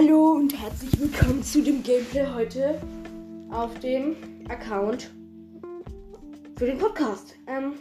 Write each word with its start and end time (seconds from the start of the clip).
Hallo 0.00 0.30
und 0.30 0.56
herzlich 0.56 0.92
willkommen 1.00 1.42
zu 1.42 1.60
dem 1.60 1.82
Gameplay 1.82 2.24
heute 2.32 2.80
auf 3.50 3.76
dem 3.80 4.14
Account 4.48 5.10
für 6.56 6.66
den 6.66 6.78
Podcast. 6.78 7.34
Ähm, 7.48 7.72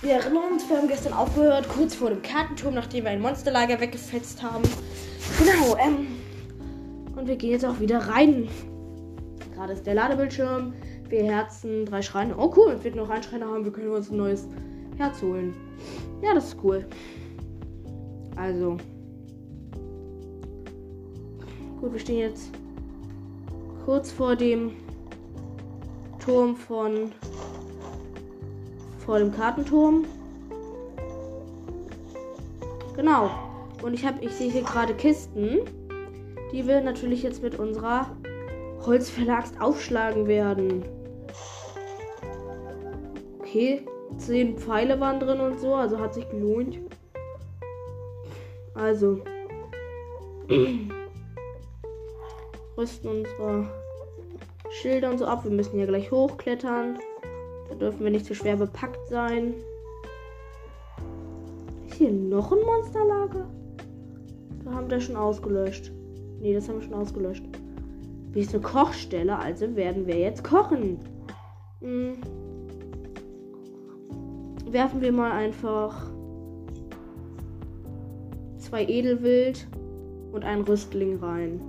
wir 0.00 0.12
erinnern 0.12 0.52
uns, 0.52 0.68
wir 0.70 0.78
haben 0.78 0.86
gestern 0.86 1.12
aufgehört, 1.12 1.68
kurz 1.68 1.96
vor 1.96 2.10
dem 2.10 2.22
Kartenturm, 2.22 2.74
nachdem 2.74 3.02
wir 3.02 3.10
ein 3.10 3.20
Monsterlager 3.20 3.80
weggefetzt 3.80 4.44
haben. 4.44 4.62
Genau, 5.40 5.76
ähm, 5.76 6.06
und 7.16 7.26
wir 7.26 7.34
gehen 7.34 7.50
jetzt 7.50 7.64
auch 7.64 7.80
wieder 7.80 7.98
rein. 7.98 8.48
Gerade 9.56 9.72
ist 9.72 9.88
der 9.88 9.94
Ladebildschirm, 9.94 10.72
vier 11.08 11.24
Herzen, 11.24 11.84
drei 11.84 12.02
Schreine. 12.02 12.36
Oh 12.38 12.54
cool, 12.56 12.78
wir 12.80 12.94
noch 12.94 13.10
einen 13.10 13.24
Schreiner 13.24 13.46
haben, 13.46 13.64
wir 13.64 13.72
können 13.72 13.88
uns 13.88 14.08
ein 14.08 14.18
neues 14.18 14.46
Herz 14.98 15.20
holen. 15.20 15.52
Ja, 16.22 16.32
das 16.32 16.50
ist 16.50 16.58
cool. 16.62 16.86
Also, 18.36 18.76
Gut, 21.84 21.92
wir 21.92 22.00
stehen 22.00 22.18
jetzt 22.20 22.50
kurz 23.84 24.10
vor 24.10 24.36
dem 24.36 24.72
Turm 26.18 26.56
von 26.56 27.12
vor 29.04 29.18
dem 29.18 29.30
Kartenturm. 29.30 30.06
Genau. 32.96 33.28
Und 33.82 33.92
ich 33.92 34.06
habe, 34.06 34.24
ich 34.24 34.32
sehe 34.32 34.50
hier 34.50 34.62
gerade 34.62 34.94
Kisten, 34.94 35.58
die 36.52 36.66
wir 36.66 36.80
natürlich 36.80 37.22
jetzt 37.22 37.42
mit 37.42 37.58
unserer 37.58 38.06
Holzverlagst 38.86 39.60
aufschlagen 39.60 40.26
werden. 40.26 40.86
Okay, 43.40 43.84
zehn 44.16 44.56
Pfeile 44.56 44.98
waren 45.00 45.20
drin 45.20 45.38
und 45.38 45.60
so, 45.60 45.74
also 45.74 45.98
hat 45.98 46.14
sich 46.14 46.26
gelohnt. 46.30 46.78
Also. 48.72 49.20
rüsten 52.76 53.08
unsere 53.08 53.68
Schilder 54.70 55.10
und 55.10 55.18
so 55.18 55.26
ab. 55.26 55.44
Wir 55.44 55.50
müssen 55.50 55.76
hier 55.76 55.86
gleich 55.86 56.10
hochklettern. 56.10 56.98
Da 57.68 57.74
dürfen 57.74 58.04
wir 58.04 58.10
nicht 58.10 58.26
zu 58.26 58.34
schwer 58.34 58.56
bepackt 58.56 59.08
sein. 59.08 59.54
Ist 61.86 61.94
hier 61.94 62.10
noch 62.10 62.52
ein 62.52 62.64
Monsterlager? 62.64 63.46
Da 64.64 64.72
haben 64.72 64.90
wir 64.90 65.00
schon 65.00 65.16
ausgelöscht. 65.16 65.92
Ne, 66.40 66.54
das 66.54 66.68
haben 66.68 66.80
wir 66.80 66.86
schon 66.86 66.94
ausgelöscht. 66.94 67.44
Wie 68.32 68.40
ist 68.40 68.52
eine 68.52 68.62
Kochstelle? 68.62 69.38
Also 69.38 69.76
werden 69.76 70.06
wir 70.06 70.18
jetzt 70.18 70.42
kochen. 70.42 70.98
Hm. 71.80 72.16
Werfen 74.70 75.00
wir 75.00 75.12
mal 75.12 75.30
einfach 75.30 76.10
zwei 78.58 78.84
Edelwild 78.86 79.68
und 80.32 80.42
einen 80.42 80.62
Rüstling 80.62 81.18
rein. 81.18 81.60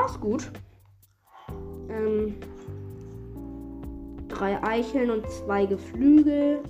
Ja, 0.00 0.06
gut. 0.18 0.50
Ähm, 1.90 2.34
drei 4.28 4.62
Eicheln 4.62 5.10
und 5.10 5.28
zwei 5.28 5.66
Geflügel. 5.66 6.62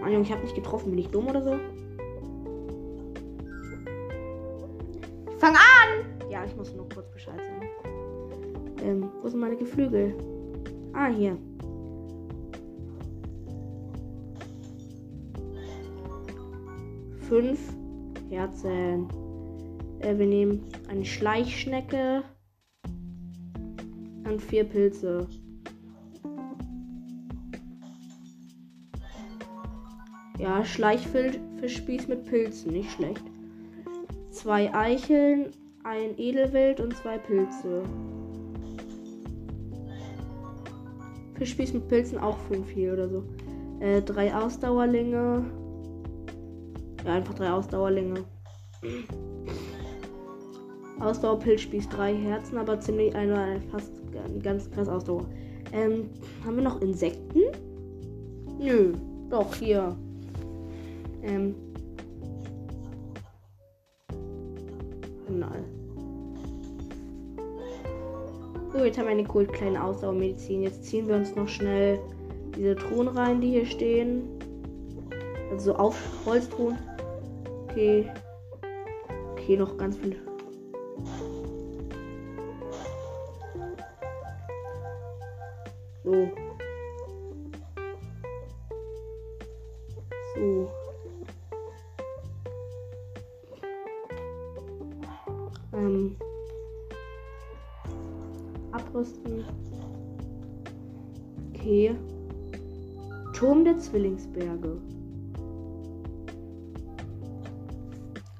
Mann, 0.00 0.22
ich 0.22 0.32
habe 0.32 0.42
nicht 0.42 0.54
getroffen. 0.54 0.90
Bin 0.90 0.98
ich 0.98 1.08
dumm 1.08 1.26
oder 1.26 1.42
so? 1.42 1.50
Fang 5.38 5.54
an! 5.54 6.30
Ja, 6.30 6.44
ich 6.44 6.56
muss 6.56 6.74
nur 6.74 6.88
kurz 6.88 7.10
Bescheid 7.10 7.38
sagen. 7.38 7.68
Ähm, 8.82 9.10
wo 9.20 9.28
sind 9.28 9.40
meine 9.40 9.56
Geflügel? 9.56 10.14
Ah, 10.94 11.08
hier. 11.08 11.36
Fünf 17.28 17.60
Herzen. 18.30 19.25
Äh, 20.00 20.18
wir 20.18 20.26
nehmen 20.26 20.62
eine 20.88 21.04
Schleichschnecke 21.04 22.22
und 24.24 24.42
vier 24.42 24.64
Pilze. 24.64 25.26
Ja, 30.38 30.64
Schleichfischspieß 30.64 32.08
mit 32.08 32.26
Pilzen, 32.26 32.72
nicht 32.72 32.90
schlecht. 32.92 33.22
Zwei 34.30 34.72
Eicheln, 34.74 35.46
ein 35.82 36.18
Edelwild 36.18 36.80
und 36.80 36.94
zwei 36.94 37.16
Pilze. 37.16 37.82
Fischspieß 41.38 41.72
mit 41.74 41.88
Pilzen 41.88 42.18
auch 42.18 42.36
fünf 42.48 42.68
hier 42.70 42.92
oder 42.92 43.08
so. 43.08 43.24
Äh, 43.80 44.02
drei 44.02 44.34
Ausdauerlinge. 44.34 45.44
Ja, 47.04 47.14
einfach 47.14 47.34
drei 47.34 47.50
Ausdauerlinge. 47.50 48.24
Ausdauerpilz 51.00 51.62
spießt 51.62 51.92
drei 51.92 52.14
Herzen, 52.14 52.56
aber 52.56 52.80
ziemlich 52.80 53.14
eine 53.14 53.60
fast 53.70 53.92
ganz 54.42 54.70
krass 54.70 54.88
Ausdauer. 54.88 55.26
Ähm, 55.72 56.08
haben 56.44 56.56
wir 56.56 56.62
noch 56.62 56.80
Insekten? 56.80 57.42
Nö, 58.58 58.94
doch, 59.28 59.54
hier. 59.54 59.96
Ähm. 61.22 61.54
Nein. 65.28 65.64
So, 68.72 68.84
jetzt 68.84 68.98
haben 68.98 69.06
wir 69.06 69.12
eine 69.12 69.26
cool 69.34 69.46
kleine 69.46 69.82
Ausdauermedizin. 69.82 70.62
Jetzt 70.62 70.84
ziehen 70.84 71.08
wir 71.08 71.16
uns 71.16 71.34
noch 71.34 71.48
schnell 71.48 71.98
diese 72.56 72.76
Truhen 72.76 73.08
rein, 73.08 73.40
die 73.40 73.50
hier 73.50 73.66
stehen. 73.66 74.22
Also 75.50 75.72
so 75.72 75.76
auf 75.76 75.98
Holztruhen. 76.24 76.78
Okay. 77.64 78.06
Okay, 79.32 79.56
noch 79.56 79.76
ganz 79.76 79.96
viele 79.96 80.16
So. 86.06 86.30
So. 90.36 90.70
Ähm. 95.72 96.16
Abrüsten. 98.70 99.44
Okay. 101.52 101.96
Turm 103.32 103.64
der 103.64 103.76
Zwillingsberge. 103.78 104.80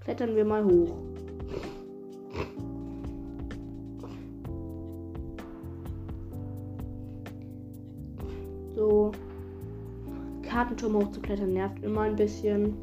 Klettern 0.05 0.37
wir 0.37 0.45
mal 0.45 0.65
hoch. 0.65 1.06
Kartenturm 10.97 11.01
hochzuklettern 11.01 11.53
nervt 11.53 11.83
immer 11.83 12.03
ein 12.03 12.17
bisschen. 12.17 12.75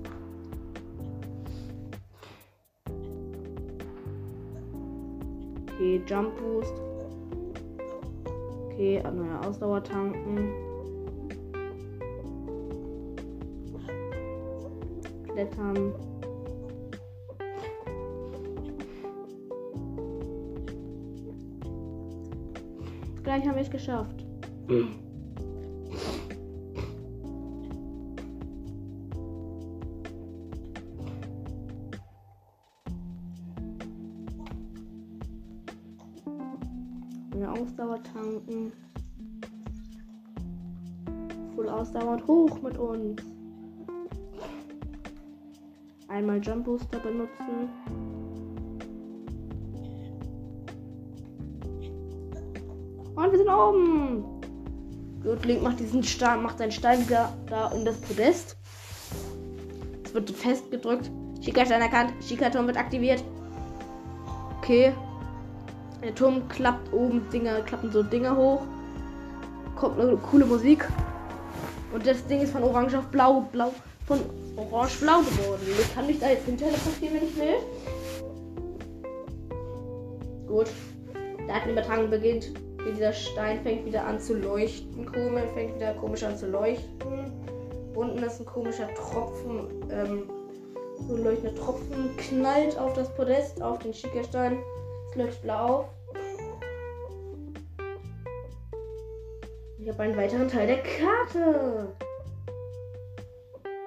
Okay, 5.74 6.02
Jump 6.08 6.36
Boost. 6.38 6.74
Okay, 8.66 9.02
neue 9.14 9.40
Ausdauer 9.42 9.84
tanken. 9.84 10.52
Klettern. 15.28 15.94
Gleich 23.24 23.48
haben 23.48 23.56
wir 23.56 23.62
es 23.62 23.72
geschafft. 23.72 24.26
und 42.78 43.16
mit 43.16 43.24
uns. 43.24 43.24
Einmal 46.08 46.40
Jump 46.42 46.66
Booster 46.66 47.00
benutzen. 47.00 47.70
Und 53.16 53.32
wir 53.32 53.38
sind 53.38 53.50
oben. 53.50 54.24
Gut, 55.24 55.46
Link 55.46 55.64
macht 55.64 55.80
diesen 55.80 56.04
Stein, 56.04 56.44
macht 56.44 56.58
seinen 56.58 56.72
Stein 56.72 57.06
da, 57.10 57.34
da 57.48 57.68
um 57.68 57.86
das 57.86 58.00
Podest. 58.02 58.58
Es 60.04 60.14
wird 60.14 60.30
festgedrückt. 60.30 61.10
Schika-Stein 61.42 61.82
erkannt. 61.82 62.14
Schika-Turm 62.22 62.68
wird 62.68 62.78
aktiviert. 62.78 63.24
Okay. 64.58 64.94
Der 66.04 66.14
Turm 66.14 66.48
klappt 66.50 66.92
oben, 66.92 67.26
Dinger, 67.32 67.62
klappen 67.62 67.92
so 67.92 68.04
Dinger 68.04 68.36
hoch. 68.36 68.62
Kommt 69.76 70.00
eine 70.00 70.18
coole 70.18 70.46
Musik. 70.46 70.86
Und 71.94 72.08
das 72.08 72.26
Ding 72.26 72.42
ist 72.42 72.52
von 72.52 72.64
Orange 72.64 72.98
auf 72.98 73.06
Blau, 73.06 73.42
Blau, 73.52 73.72
von 74.08 74.20
orange-blau 74.58 75.20
geworden. 75.20 75.62
Ich 75.80 75.94
kann 75.94 76.08
mich 76.08 76.20
da 76.20 76.30
jetzt 76.30 76.46
hin 76.46 76.58
teleportieren, 76.58 77.16
wenn 77.16 77.28
ich 77.28 77.38
will. 77.38 77.58
Gut. 80.48 80.70
Datenübertragung 81.48 82.10
beginnt. 82.10 82.52
Dieser 82.96 83.14
Stein 83.14 83.62
fängt 83.62 83.86
wieder 83.86 84.06
an 84.06 84.20
zu 84.20 84.34
leuchten. 84.34 85.06
Komisch, 85.06 85.44
fängt 85.54 85.76
wieder 85.76 85.94
komisch 85.94 86.24
an 86.24 86.36
zu 86.36 86.48
leuchten. 86.48 87.32
Unten 87.96 88.24
ist 88.24 88.40
ein 88.40 88.46
komischer 88.46 88.92
Tropfen. 88.96 89.68
Ähm, 89.92 90.24
so 91.08 91.16
ein 91.16 91.24
leuchtender 91.24 91.56
Tropfen 91.56 92.18
knallt 92.18 92.78
auf 92.78 92.94
das 92.94 93.14
Podest, 93.14 93.62
auf 93.62 93.80
den 93.80 93.94
Schickerstein. 93.94 94.58
Es 95.12 95.16
leuchtet 95.16 95.42
blau 95.44 95.66
auf. 95.66 95.86
Ich 99.84 99.90
habe 99.90 100.04
einen 100.04 100.16
weiteren 100.16 100.48
Teil 100.48 100.66
der 100.66 100.78
Karte. 100.78 101.94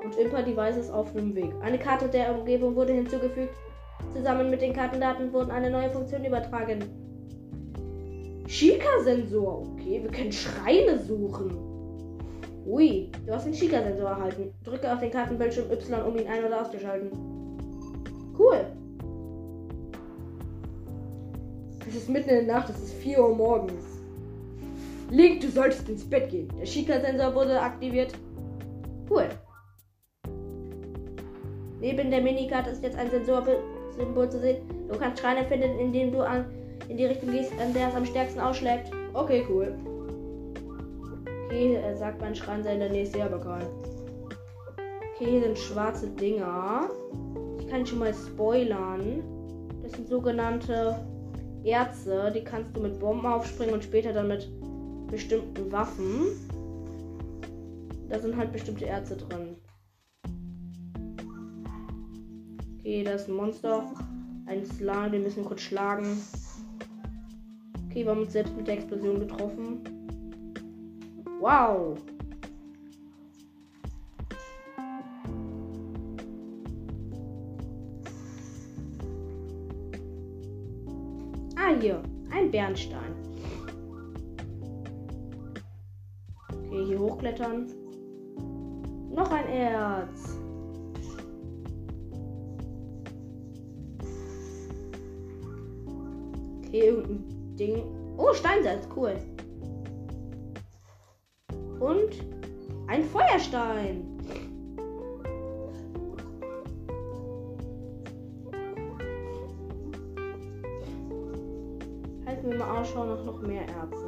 Und 0.05 0.15
Imper 0.19 0.43
Device 0.43 0.77
ist 0.77 0.91
auf 0.91 1.11
dem 1.15 1.35
Weg. 1.35 1.51
Eine 1.63 1.79
Karte 1.79 2.07
der 2.07 2.39
Umgebung 2.39 2.77
wurde 2.77 2.93
hinzugefügt. 2.93 3.55
Zusammen 4.15 4.51
mit 4.51 4.61
den 4.61 4.75
Kartendaten 4.75 5.33
wurden 5.33 5.51
eine 5.51 5.71
neue 5.71 5.89
Funktion 5.89 6.23
übertragen. 6.23 6.85
Chica-Sensor. 8.47 9.67
Okay, 9.73 10.03
wir 10.03 10.11
können 10.11 10.33
Schreine 10.33 10.99
suchen. 10.99 11.57
Ui, 12.67 13.11
du 13.27 13.33
hast 13.33 13.47
den 13.47 13.55
Chica-Sensor 13.55 14.11
erhalten. 14.11 14.53
Drücke 14.65 14.93
auf 14.93 15.01
den 15.01 15.11
Kartenbildschirm 15.11 15.71
Y, 15.71 16.03
um 16.07 16.19
ihn 16.19 16.29
ein- 16.29 16.45
oder 16.45 16.61
auszuschalten. 16.61 17.11
Cool. 18.39 18.67
Es 21.89 21.95
ist 21.95 22.11
mitten 22.11 22.29
in 22.29 22.47
der 22.47 22.55
Nacht, 22.55 22.69
es 22.69 22.83
ist 22.83 22.93
4 22.97 23.19
Uhr 23.19 23.35
morgens. 23.35 23.96
Link, 25.11 25.41
du 25.41 25.49
solltest 25.49 25.89
ins 25.89 26.09
Bett 26.09 26.31
gehen. 26.31 26.49
Der 26.59 26.65
Chica-Sensor 26.65 27.35
wurde 27.35 27.61
aktiviert. 27.61 28.13
Cool. 29.09 29.29
Neben 31.81 32.11
der 32.11 32.21
Minikarte 32.21 32.71
ist 32.71 32.83
jetzt 32.83 32.99
ein 32.99 33.11
Sensorsymbol 33.11 34.29
zu 34.29 34.41
sehen. 34.41 34.57
Du 34.91 34.99
kannst 34.99 35.21
Schreine 35.21 35.45
finden, 35.45 35.79
indem 35.79 36.11
du 36.11 36.21
an, 36.21 36.47
in 36.89 36.97
die 36.97 37.05
Richtung 37.05 37.31
gehst, 37.31 37.53
an 37.61 37.73
der 37.73 37.89
es 37.89 37.95
am 37.95 38.05
stärksten 38.05 38.41
ausschlägt. 38.41 38.91
Okay, 39.15 39.45
cool. 39.49 39.77
Okay, 41.47 41.75
er 41.75 41.97
sagt, 41.97 42.21
mein 42.21 42.35
Schrein 42.35 42.65
sei 42.65 42.75
in 42.75 42.81
der 42.81 42.91
Nähe, 42.91 43.09
aber 43.25 43.39
kein. 43.39 43.67
Okay, 45.15 45.31
hier 45.31 45.43
sind 45.43 45.59
schwarze 45.59 46.09
Dinger. 46.09 46.89
Ich 47.61 47.69
kann 47.69 47.87
schon 47.87 48.01
mal 48.01 48.13
spoilern. 48.13 49.23
Das 49.83 49.93
sind 49.93 50.09
sogenannte 50.09 50.97
Erze. 51.63 52.33
Die 52.35 52.43
kannst 52.43 52.77
du 52.77 52.81
mit 52.81 52.99
Bomben 52.99 53.27
aufspringen 53.27 53.75
und 53.75 53.85
später 53.85 54.13
dann 54.13 54.29
mit 54.29 54.51
bestimmten 55.11 55.71
Waffen. 55.73 56.27
Da 58.09 58.19
sind 58.19 58.37
halt 58.37 58.53
bestimmte 58.53 58.87
Erze 58.87 59.17
drin. 59.17 59.57
Okay, 62.79 63.03
da 63.03 63.13
ist 63.13 63.29
ein 63.29 63.35
Monster. 63.35 63.93
Ein 64.47 64.65
Slime, 64.65 65.11
den 65.11 65.23
müssen 65.25 65.43
wir 65.43 65.49
kurz 65.49 65.63
schlagen. 65.63 66.07
Okay, 67.87 68.05
wir 68.05 68.11
haben 68.13 68.21
uns 68.21 68.33
selbst 68.33 68.57
mit 68.57 68.67
der 68.67 68.75
Explosion 68.75 69.19
getroffen. 69.19 69.81
Wow. 71.41 71.99
Ah, 81.57 81.75
hier. 81.81 82.01
Ein 82.31 82.51
Bernstein. 82.53 83.16
Hochklettern. 87.17 87.67
Noch 89.11 89.31
ein 89.31 89.49
Erz. 89.49 90.39
Okay, 96.59 96.89
irgendein 96.89 97.57
Ding. 97.57 97.85
Oh, 98.19 98.33
Steinsalz, 98.33 98.87
cool. 98.95 99.17
Und 101.81 102.11
ein 102.89 103.05
Feuerstein. 103.05 104.05
Halten 112.27 112.51
wir 112.51 112.59
mal 112.59 112.81
Ausschau 112.81 113.05
nach 113.05 113.25
noch 113.25 113.41
mehr 113.43 113.67
Erzen. 113.69 114.06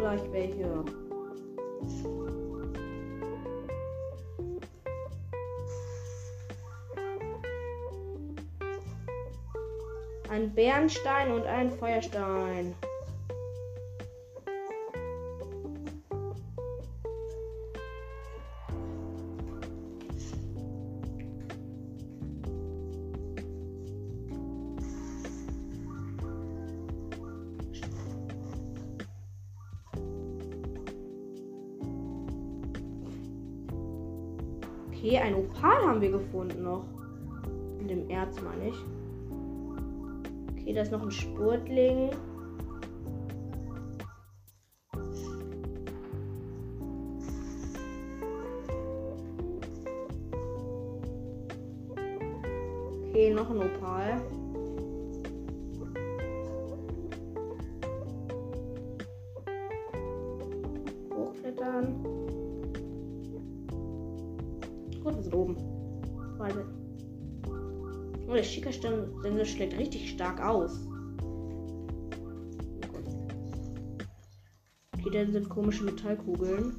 Gleich 0.00 0.32
welche. 0.32 0.84
Ein 10.30 10.54
Bernstein 10.54 11.32
und 11.32 11.44
ein 11.44 11.70
Feuerstein. 11.70 12.74
Okay, 35.02 35.16
ein 35.16 35.34
Opal 35.34 35.82
haben 35.86 36.02
wir 36.02 36.10
gefunden 36.10 36.62
noch. 36.62 36.84
In 37.78 37.88
dem 37.88 38.10
Erz 38.10 38.36
meine 38.42 38.68
ich. 38.68 38.74
Okay, 40.52 40.74
da 40.74 40.82
ist 40.82 40.92
noch 40.92 41.02
ein 41.02 41.10
Spurtling. 41.10 42.10
Schlägt 69.60 69.78
richtig 69.78 70.10
stark 70.12 70.40
aus. 70.40 70.88
Okay, 74.96 75.10
dann 75.12 75.32
sind 75.32 75.50
komische 75.50 75.84
Metallkugeln. 75.84 76.74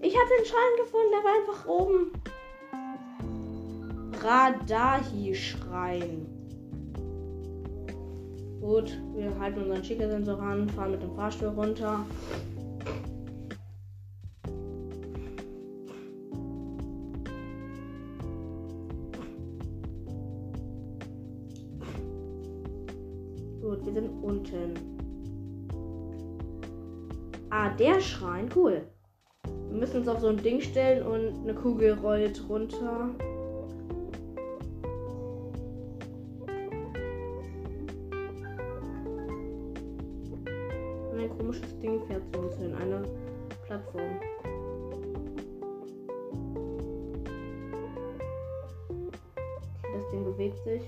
Ich 0.00 0.14
habe 0.14 0.28
den 0.38 0.46
Schrein 0.46 0.76
gefunden, 0.78 1.10
der 1.10 1.24
war 1.24 1.34
einfach 1.40 1.66
oben. 1.66 2.12
Radahi-Schrein. 4.22 6.26
Gut, 8.60 8.96
wir 9.16 9.36
halten 9.40 9.62
unseren 9.62 9.82
Schickersensor 9.82 10.40
an, 10.40 10.68
fahren 10.68 10.92
mit 10.92 11.02
dem 11.02 11.16
Fahrstuhl 11.16 11.48
runter. 11.48 12.06
Ah, 27.58 27.70
der 27.70 28.02
Schrein, 28.02 28.50
cool. 28.54 28.82
Wir 29.70 29.78
müssen 29.78 30.00
uns 30.00 30.08
auf 30.08 30.20
so 30.20 30.28
ein 30.28 30.36
Ding 30.36 30.60
stellen 30.60 31.02
und 31.06 31.42
eine 31.42 31.54
Kugel 31.54 31.94
rollt 31.94 32.46
runter. 32.50 33.08
Und 41.10 41.18
ein 41.18 41.30
komisches 41.38 41.78
Ding 41.80 42.06
fährt 42.06 42.22
zu 42.30 42.40
uns 42.40 42.56
hin, 42.56 42.74
eine 42.74 43.02
Plattform. 43.66 44.02
Okay, 49.80 49.92
das 49.94 50.10
Ding 50.10 50.24
bewegt 50.24 50.62
sich. 50.62 50.82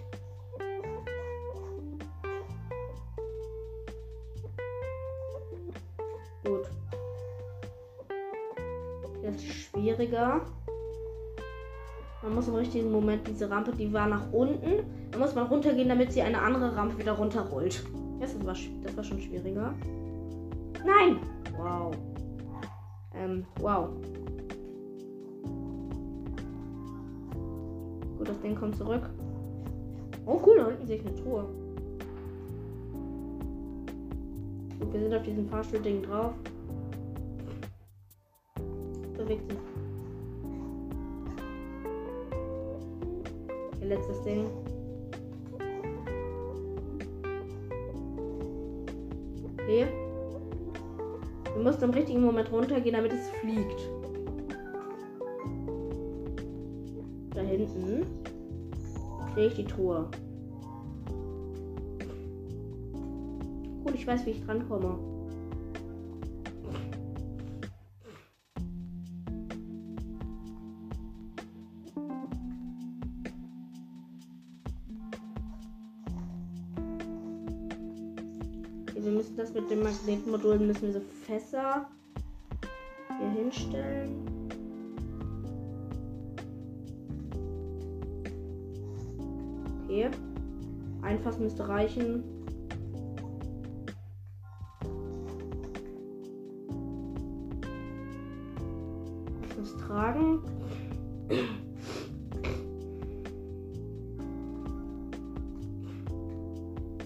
Schwieriger. 9.99 10.41
Man 12.23 12.35
muss 12.35 12.49
im 12.49 12.55
richtigen 12.55 12.91
Moment 12.91 13.27
diese 13.27 13.51
Rampe, 13.51 13.73
die 13.73 13.93
war 13.93 14.09
nach 14.09 14.33
unten. 14.33 14.85
Da 15.11 15.19
muss 15.19 15.35
man 15.35 15.47
runtergehen, 15.47 15.89
damit 15.89 16.13
sie 16.13 16.23
eine 16.23 16.41
andere 16.41 16.75
Rampe 16.77 16.99
wieder 16.99 17.13
runterrollt. 17.13 17.85
Das 18.21 18.35
war, 18.45 18.55
das 18.83 18.97
war 18.97 19.05
schon 19.05 19.21
schwieriger. 19.21 19.75
Nein! 20.85 21.19
Wow. 21.57 21.95
Ähm, 23.15 23.45
wow. 23.61 23.89
Gut, 28.19 28.29
das 28.29 28.41
Ding 28.41 28.57
kommt 28.57 28.77
zurück. 28.77 29.09
Oh 30.27 30.41
cool, 30.45 30.57
da 30.59 30.67
unten 30.67 30.87
sehe 30.87 30.97
ich 30.97 31.07
eine 31.07 31.15
Truhe. 31.15 31.45
Gut, 34.79 34.93
wir 34.93 35.01
sind 35.01 35.15
auf 35.15 35.23
diesem 35.23 35.49
Fahrstuhlding 35.49 36.03
drauf. 36.03 36.35
Ding. 44.29 44.51
Okay. 49.55 49.87
Wir 51.55 51.63
mussten 51.63 51.85
im 51.85 51.91
richtigen 51.91 52.23
Moment 52.23 52.53
runtergehen, 52.53 52.95
damit 52.95 53.13
es 53.13 53.29
fliegt. 53.41 53.91
Da 57.35 57.41
hinten 57.41 58.07
sehe 59.35 59.47
ich 59.47 59.55
die 59.55 59.65
Truhe. 59.65 60.09
Gut, 63.85 63.95
ich 63.95 64.07
weiß, 64.07 64.27
wie 64.27 64.31
ich 64.31 64.45
drankomme. 64.45 64.99
wir 64.99 65.18
mit 79.69 79.71
dem 79.71 79.83
Magnetmodul, 79.83 80.59
müssen 80.59 80.83
wir 80.83 80.93
so 80.95 81.01
Fässer 81.27 81.87
hier 83.19 83.31
hinstellen. 83.31 84.27
Okay. 89.85 90.11
Ein 91.03 91.19
müsste 91.39 91.69
reichen. 91.69 92.25
Ich 99.49 99.59
muss 99.59 99.77
tragen. 99.77 100.41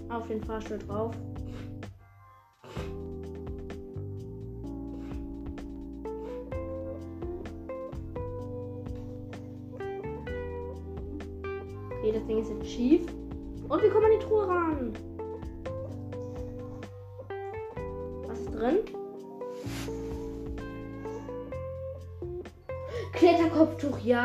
Auf 0.09 0.27
den 0.27 0.41
Fahrstuhl 0.43 0.77
drauf. 0.79 1.13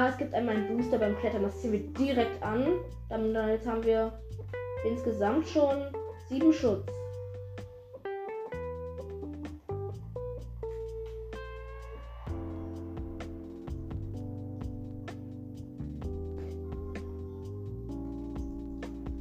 Es 0.07 0.17
gibt 0.17 0.35
einmal 0.35 0.57
einen 0.57 0.77
Booster 0.77 0.99
beim 0.99 1.17
Klettern. 1.19 1.43
Das 1.43 1.61
ziehen 1.61 1.73
wir 1.73 1.81
direkt 1.81 2.43
an. 2.43 2.67
Dann, 3.09 3.35
dann 3.35 3.49
jetzt 3.49 3.67
haben 3.67 3.85
wir 3.85 4.13
insgesamt 4.85 5.49
schon 5.49 5.77
sieben 6.29 6.53
Schutz. 6.53 6.87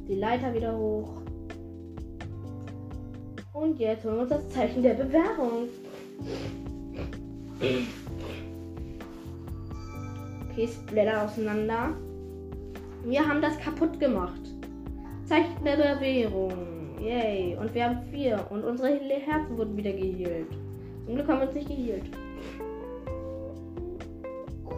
die 0.08 0.14
Leiter 0.14 0.52
wieder 0.54 0.76
hoch. 0.76 1.20
Und 3.52 3.78
jetzt 3.78 4.04
holen 4.04 4.14
wir 4.14 4.22
uns 4.22 4.30
das 4.30 4.48
Zeichen 4.48 4.82
der 4.82 4.94
Bewährung. 4.94 5.68
Okay, 10.58 10.66
Splatter 10.66 11.22
auseinander. 11.22 11.94
Wir 13.04 13.24
haben 13.24 13.40
das 13.40 13.56
kaputt 13.60 14.00
gemacht. 14.00 14.40
Zeichen 15.24 15.64
der 15.64 15.76
Bewährung. 15.76 16.98
Yay. 17.00 17.56
Und 17.60 17.72
wir 17.72 17.84
haben 17.84 18.00
vier. 18.10 18.44
Und 18.50 18.64
unsere 18.64 18.88
Herzen 18.88 19.56
wurden 19.56 19.76
wieder 19.76 19.92
geheilt. 19.92 20.50
Zum 21.06 21.14
Glück 21.14 21.28
haben 21.28 21.38
wir 21.38 21.46
uns 21.46 21.54
nicht 21.54 21.68
geheilt. 21.68 22.10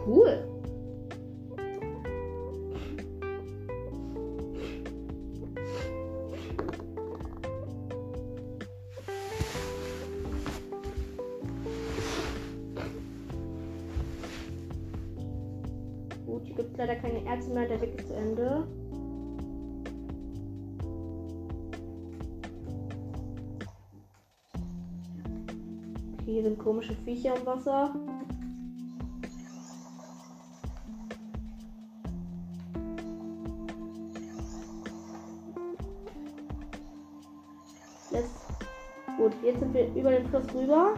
Cool. 0.05 0.50
Mehr, 17.53 17.67
der 17.67 17.81
Weg 17.81 17.99
ist 17.99 18.07
zu 18.07 18.15
Ende. 18.15 18.67
Hier 26.25 26.43
sind 26.43 26.59
komische 26.59 26.95
Viecher 27.03 27.35
im 27.35 27.45
Wasser. 27.45 27.93
Jetzt. 38.11 38.29
Gut, 39.17 39.33
jetzt 39.43 39.59
sind 39.59 39.73
wir 39.73 39.93
über 39.93 40.11
den 40.11 40.25
Fluss 40.27 40.45
rüber. 40.53 40.95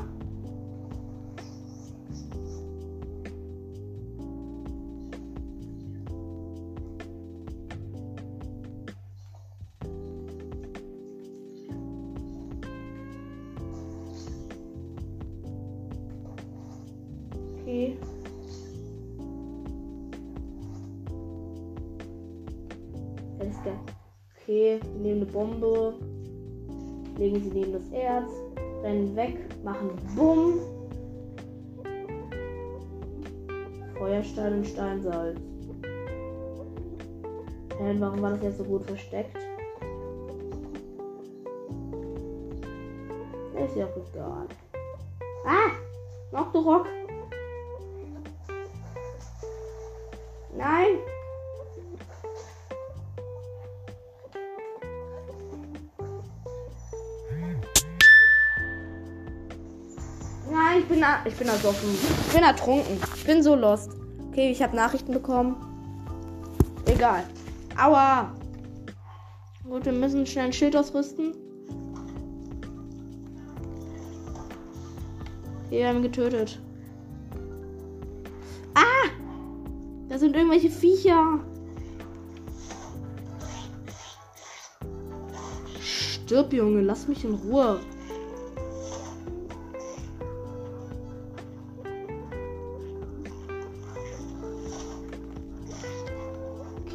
Okay, 24.54 24.80
nehmen 25.02 25.24
eine 25.24 25.32
Bombe. 25.32 25.96
Legen 27.18 27.42
sie 27.42 27.50
neben 27.50 27.74
das 27.74 27.90
Erz. 27.90 28.30
Rennen 28.84 29.16
weg. 29.16 29.36
Machen 29.64 29.90
Bumm. 30.16 30.60
Feuerstein 33.98 34.54
und 34.54 34.68
Steinsalz. 34.68 35.40
Hä, 37.80 37.96
warum 37.98 38.22
war 38.22 38.30
das 38.34 38.44
jetzt 38.44 38.58
so 38.60 38.64
gut 38.64 38.86
versteckt? 38.86 39.36
Ist 43.56 43.76
ja 43.76 43.88
auch 43.88 43.98
egal. 44.14 44.48
Ah! 45.48 45.72
Noch 46.32 46.52
du 46.52 46.60
Rock! 46.60 47.03
Ich 61.26 61.36
bin, 61.36 61.48
ersoffen. 61.48 61.90
Ich 62.28 62.34
bin 62.34 62.44
ertrunken. 62.44 62.98
Ich 63.16 63.24
bin 63.26 63.42
so 63.44 63.56
lost. 63.56 63.92
Okay, 64.30 64.52
ich 64.52 64.62
habe 64.62 64.76
Nachrichten 64.76 65.14
bekommen. 65.14 65.56
Egal. 66.86 67.24
Aua! 67.82 68.34
Gut, 69.64 69.86
wir 69.86 69.94
müssen 69.94 70.26
schnell 70.26 70.46
ein 70.46 70.54
Schild 70.54 70.76
ausrüsten. 70.76 71.34
Wir 75.70 75.88
haben 75.88 76.02
getötet. 76.02 76.60
Ah! 78.76 79.10
Da 80.10 80.20
sind 80.20 80.36
irgendwelche 80.36 80.70
Viecher. 80.70 81.40
Stirb, 85.82 86.54
Junge, 86.54 86.82
lass 86.82 87.08
mich 87.08 87.26
in 87.26 87.34
Ruhe. 87.34 87.80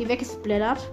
Okay, 0.09 0.21
weggesplattert. 0.21 0.91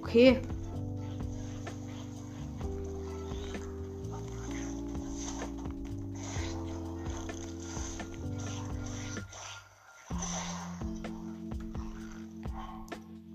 Okay. 0.00 0.40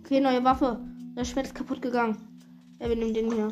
Okay, 0.03 0.19
neue 0.21 0.43
Waffe. 0.43 0.79
Das 1.15 1.29
Schwert 1.29 1.45
ist 1.45 1.53
kaputt 1.53 1.81
gegangen. 1.83 2.17
Ja, 2.79 2.89
wir 2.89 2.95
nehmen 2.95 3.13
den 3.13 3.31
hier. 3.31 3.51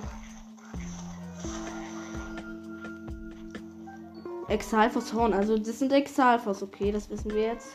Exalfos 4.47 5.13
Horn. 5.13 5.33
Also 5.33 5.57
das 5.57 5.79
sind 5.79 5.91
Exalfos. 5.91 6.61
Okay, 6.61 6.91
das 6.91 7.09
wissen 7.09 7.31
wir 7.31 7.53
jetzt. 7.53 7.69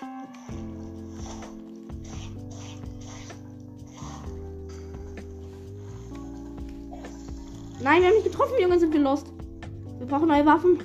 Nein, 7.82 8.02
wir 8.02 8.08
haben 8.08 8.14
nicht 8.16 8.30
getroffen, 8.30 8.54
Junge, 8.60 8.78
sind 8.78 8.92
wir 8.92 9.00
lost. 9.00 9.26
Wir 9.98 10.06
brauchen 10.06 10.28
neue 10.28 10.44
Waffen. 10.44 10.84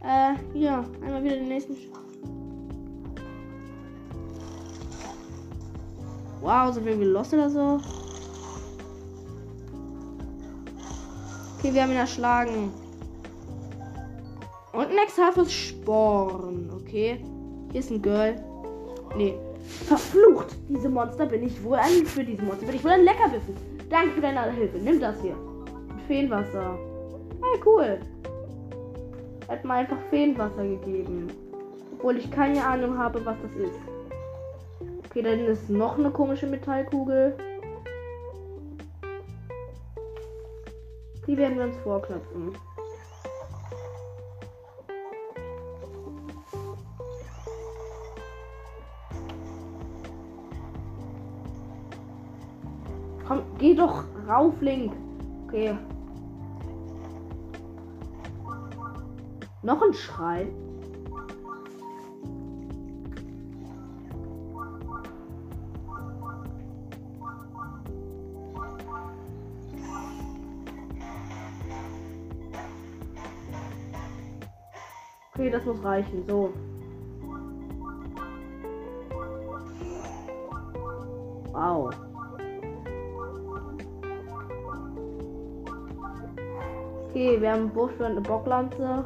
Äh, 0.00 0.34
hier, 0.52 0.84
einmal 1.00 1.22
wieder 1.22 1.36
den 1.36 1.48
nächsten. 1.48 1.76
Wow, 6.40 6.74
sind 6.74 6.84
wir 6.84 6.92
irgendwie 6.92 7.10
lost 7.10 7.32
oder 7.32 7.48
so? 7.48 7.80
Okay, 11.58 11.72
wir 11.72 11.82
haben 11.82 11.92
ihn 11.92 11.98
erschlagen. 11.98 12.72
Und 14.72 14.86
ein 14.86 14.98
Exalfos 14.98 15.52
Sporn. 15.52 16.70
Okay. 16.74 17.18
Hier 17.70 17.80
ist 17.80 17.90
ein 17.90 18.00
Girl. 18.00 18.34
Nee. 19.16 19.34
Verflucht, 19.86 20.56
diese 20.68 20.88
Monster 20.88 21.26
bin 21.26 21.44
ich 21.44 21.62
wohl 21.62 21.76
ein 21.76 22.04
für 22.04 22.24
diese 22.24 22.42
Monster. 22.42 22.66
Bin 22.66 22.74
ich 22.74 22.84
wohl 22.84 22.92
ein 22.92 23.04
Leckerbissen. 23.04 23.54
Danke 23.90 24.12
für 24.12 24.20
deine 24.20 24.50
Hilfe. 24.52 24.78
Nimm 24.78 25.00
das 25.00 25.20
hier. 25.20 25.36
Feenwasser. 26.08 26.78
Hey, 27.42 27.60
cool. 27.64 28.00
Hat 29.48 29.64
mir 29.64 29.74
einfach 29.74 29.98
Feenwasser 30.10 30.64
gegeben. 30.64 31.28
Obwohl 31.92 32.16
ich 32.16 32.30
keine 32.30 32.64
Ahnung 32.64 32.98
habe, 32.98 33.24
was 33.24 33.36
das 33.42 33.54
ist. 33.54 33.78
Okay, 35.06 35.22
dann 35.22 35.40
ist 35.40 35.68
noch 35.68 35.98
eine 35.98 36.10
komische 36.10 36.46
Metallkugel. 36.46 37.36
Die 41.26 41.36
werden 41.36 41.58
wir 41.58 41.64
uns 41.64 41.76
vorknöpfen. 41.84 42.52
Geh 53.62 53.74
doch 53.76 54.04
rauf, 54.28 54.60
Link. 54.60 54.92
Okay. 55.46 55.78
Noch 59.62 59.80
ein 59.80 59.94
Schrei. 59.94 60.48
Okay, 75.34 75.50
das 75.50 75.64
muss 75.64 75.84
reichen. 75.84 76.24
So. 76.28 76.52
Wir 87.42 87.50
haben 87.50 87.68
Busch 87.70 87.92
und 87.98 88.04
eine 88.04 88.20
Bocklanze. 88.20 89.04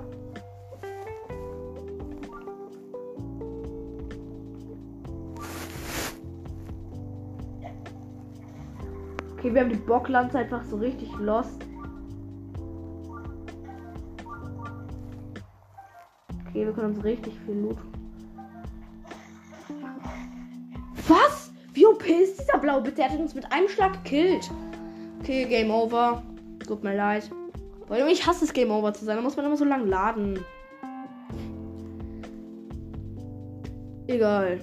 Okay, 9.38 9.54
wir 9.54 9.60
haben 9.62 9.70
die 9.70 9.76
Bocklanze 9.76 10.38
einfach 10.38 10.62
so 10.64 10.76
richtig 10.76 11.10
lost. 11.18 11.64
Okay, 16.48 16.66
wir 16.66 16.72
können 16.72 16.94
uns 16.94 17.04
richtig 17.04 17.32
viel 17.46 17.54
Loot. 17.54 17.78
Was? 21.08 21.52
Wie 21.72 21.86
OP 21.86 22.04
ist 22.06 22.38
dieser 22.38 22.58
Blau? 22.58 22.82
Bitte, 22.82 23.00
er 23.00 23.10
hat 23.10 23.18
uns 23.18 23.34
mit 23.34 23.50
einem 23.50 23.68
Schlag 23.68 24.04
gekillt. 24.04 24.50
Okay, 25.20 25.46
Game 25.46 25.70
Over. 25.70 26.22
Tut 26.66 26.82
mir 26.82 26.96
leid. 26.96 27.30
Weil 27.88 28.08
ich 28.08 28.26
hasse 28.26 28.44
es, 28.44 28.52
Game 28.52 28.70
Over 28.70 28.92
zu 28.94 29.04
sein. 29.04 29.16
Da 29.16 29.22
muss 29.22 29.36
man 29.36 29.46
immer 29.46 29.56
so 29.56 29.64
lange 29.64 29.84
laden. 29.84 30.44
Egal. 34.08 34.60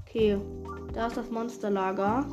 Okay, 0.00 0.38
da 0.92 1.06
ist 1.06 1.16
das 1.16 1.30
Monsterlager. 1.30 2.26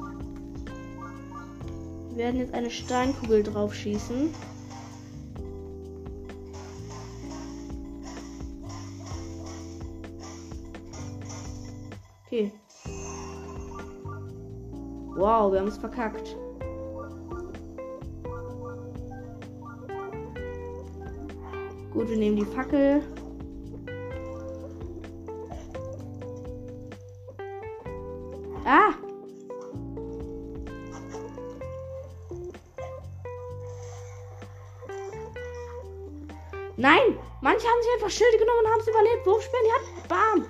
Wir 2.10 2.18
werden 2.18 2.40
jetzt 2.40 2.54
eine 2.56 2.72
Steinkugel 2.72 3.44
drauf 3.44 3.76
schießen. 3.76 4.34
Wow, 15.28 15.52
wir 15.52 15.60
haben 15.60 15.68
es 15.68 15.78
verkackt. 15.78 16.38
Gut, 21.92 22.10
wir 22.10 22.16
nehmen 22.16 22.38
die 22.38 22.46
Fackel. 22.46 23.04
Ah! 28.64 28.94
Nein! 36.78 37.20
Manche 37.42 37.68
haben 37.68 37.82
sich 37.82 37.92
einfach 37.96 38.10
Schilde 38.10 38.38
genommen 38.38 38.60
und 38.64 38.72
haben 38.72 38.80
es 38.80 38.88
überlebt. 38.88 39.26
Wurfsperren, 39.26 39.66
die 39.66 39.74
hat. 39.74 40.08
Bam! 40.08 40.46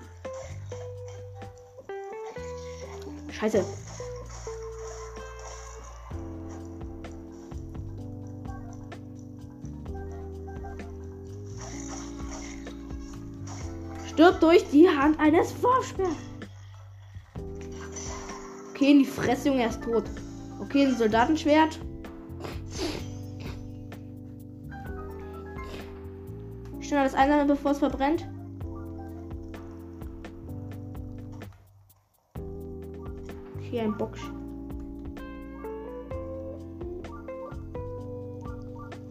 Scheiße. 3.32 3.77
Stirbt 14.18 14.42
durch 14.42 14.68
die 14.72 14.90
Hand 14.90 15.20
eines 15.20 15.54
Wurfsperrs. 15.62 16.10
Okay, 18.72 18.94
in 18.94 19.00
die 19.00 19.06
Fresse, 19.06 19.50
Junge, 19.50 19.62
er 19.62 19.70
ist 19.70 19.84
tot. 19.84 20.06
Okay, 20.60 20.88
ein 20.88 20.96
Soldatenschwert. 20.96 21.80
Schnell 26.80 27.04
das 27.04 27.14
einsammeln, 27.14 27.48
bevor 27.48 27.74
es 27.74 27.78
verbrennt. 27.78 28.28
Okay, 33.60 33.82
ein 33.82 33.96
Box. 33.96 34.20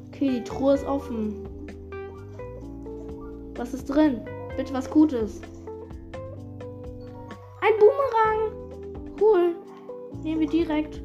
Okay, 0.09 0.41
die 0.41 0.43
Truhe 0.43 0.75
ist 0.75 0.85
offen. 0.85 1.49
Was 3.55 3.73
ist 3.73 3.85
drin? 3.85 4.23
Bitte 4.57 4.73
was 4.73 4.89
Gutes. 4.91 5.41
Ein 7.61 7.75
Boomerang. 7.79 9.15
Cool. 9.21 9.55
Nehmen 10.23 10.41
wir 10.41 10.49
direkt. 10.49 11.03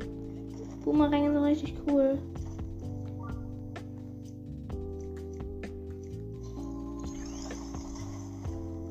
Boomerang 0.85 1.33
sind 1.33 1.43
richtig 1.43 1.75
cool. 1.87 2.17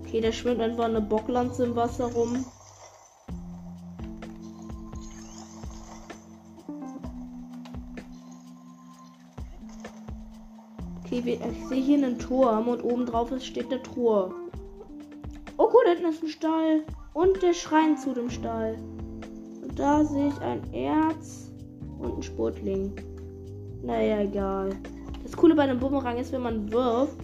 Okay, 0.00 0.20
da 0.20 0.32
schwimmt 0.32 0.60
einfach 0.60 0.84
eine 0.84 1.00
Bocklanze 1.00 1.64
im 1.64 1.76
Wasser 1.76 2.06
rum. 2.06 2.44
Okay, 11.04 11.38
ich 11.48 11.66
sehe 11.68 11.82
hier 11.82 11.98
einen 11.98 12.18
Turm 12.18 12.68
und 12.68 12.84
oben 12.84 13.06
drauf 13.06 13.30
steht 13.40 13.66
eine 13.66 13.82
Truhe. 13.82 14.34
Hinten 16.00 16.14
ist 16.14 16.22
ein 16.22 16.28
Stall. 16.28 16.84
Und 17.12 17.42
der 17.42 17.52
Schrein 17.52 17.98
zu 17.98 18.14
dem 18.14 18.30
Stall. 18.30 18.76
Und 19.62 19.78
da 19.78 20.02
sehe 20.02 20.28
ich 20.28 20.40
ein 20.40 20.72
Erz. 20.72 21.52
Und 21.98 22.16
ein 22.16 22.22
Sportling. 22.22 22.94
Naja, 23.82 24.20
egal. 24.20 24.70
Das 25.22 25.36
Coole 25.36 25.54
bei 25.54 25.64
einem 25.64 25.78
Bumerang 25.78 26.16
ist, 26.16 26.32
wenn 26.32 26.40
man 26.40 26.72
wirft, 26.72 27.18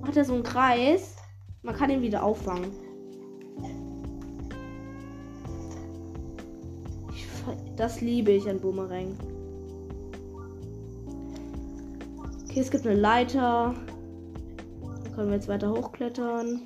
macht 0.00 0.16
er 0.16 0.24
so 0.24 0.32
einen 0.32 0.42
Kreis. 0.42 1.16
Man 1.62 1.74
kann 1.74 1.90
ihn 1.90 2.00
wieder 2.00 2.22
auffangen. 2.22 2.70
Ich, 7.12 7.26
das 7.76 8.00
liebe 8.00 8.30
ich 8.30 8.48
an 8.48 8.60
Bumerang. 8.60 9.14
Okay, 12.44 12.60
es 12.60 12.70
gibt 12.70 12.86
eine 12.86 12.98
Leiter. 12.98 13.74
Da 15.04 15.10
können 15.10 15.28
wir 15.28 15.34
jetzt 15.34 15.48
weiter 15.48 15.70
hochklettern. 15.70 16.62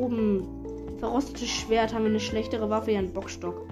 Oben. 0.00 0.96
Verrostetes 0.98 1.48
Schwert 1.48 1.94
haben 1.94 2.04
wir 2.04 2.10
eine 2.10 2.20
schlechtere 2.20 2.68
Waffe, 2.68 2.92
ja, 2.92 2.98
einen 2.98 3.12
Bockstock. 3.12 3.66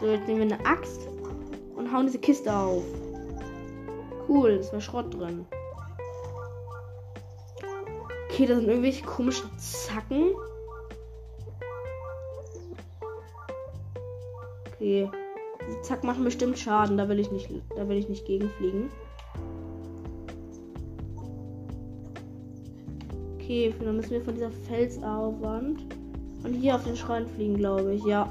So, 0.00 0.06
jetzt 0.06 0.26
nehmen 0.26 0.48
wir 0.48 0.56
eine 0.56 0.66
Axt 0.66 1.08
und 1.74 1.92
hauen 1.92 2.06
diese 2.06 2.18
Kiste 2.18 2.54
auf. 2.54 2.84
Cool, 4.28 4.50
ist 4.50 4.72
war 4.72 4.80
Schrott 4.80 5.14
drin. 5.14 5.46
Okay, 8.28 8.46
da 8.46 8.56
sind 8.56 8.68
irgendwelche 8.68 9.04
komischen 9.04 9.48
Zacken. 9.58 10.34
Okay. 14.74 15.10
Diese 15.66 15.80
Zacken 15.80 16.06
machen 16.06 16.24
bestimmt 16.24 16.58
Schaden, 16.58 16.98
da 16.98 17.08
will 17.08 17.18
ich 17.18 17.30
nicht, 17.30 17.50
da 17.74 17.88
will 17.88 17.96
ich 17.96 18.08
nicht 18.08 18.26
gegenfliegen. 18.26 18.90
Okay, 23.56 23.72
dann 23.82 23.96
müssen 23.96 24.10
wir 24.10 24.20
von 24.20 24.34
dieser 24.34 24.50
Felsaufwand 24.50 25.80
und 26.44 26.52
hier 26.52 26.74
auf 26.74 26.84
den 26.84 26.94
Schrein 26.94 27.26
fliegen, 27.26 27.56
glaube 27.56 27.94
ich. 27.94 28.04
Ja. 28.04 28.30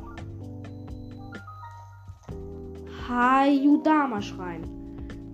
Hayudama-Schrein. 3.10 4.62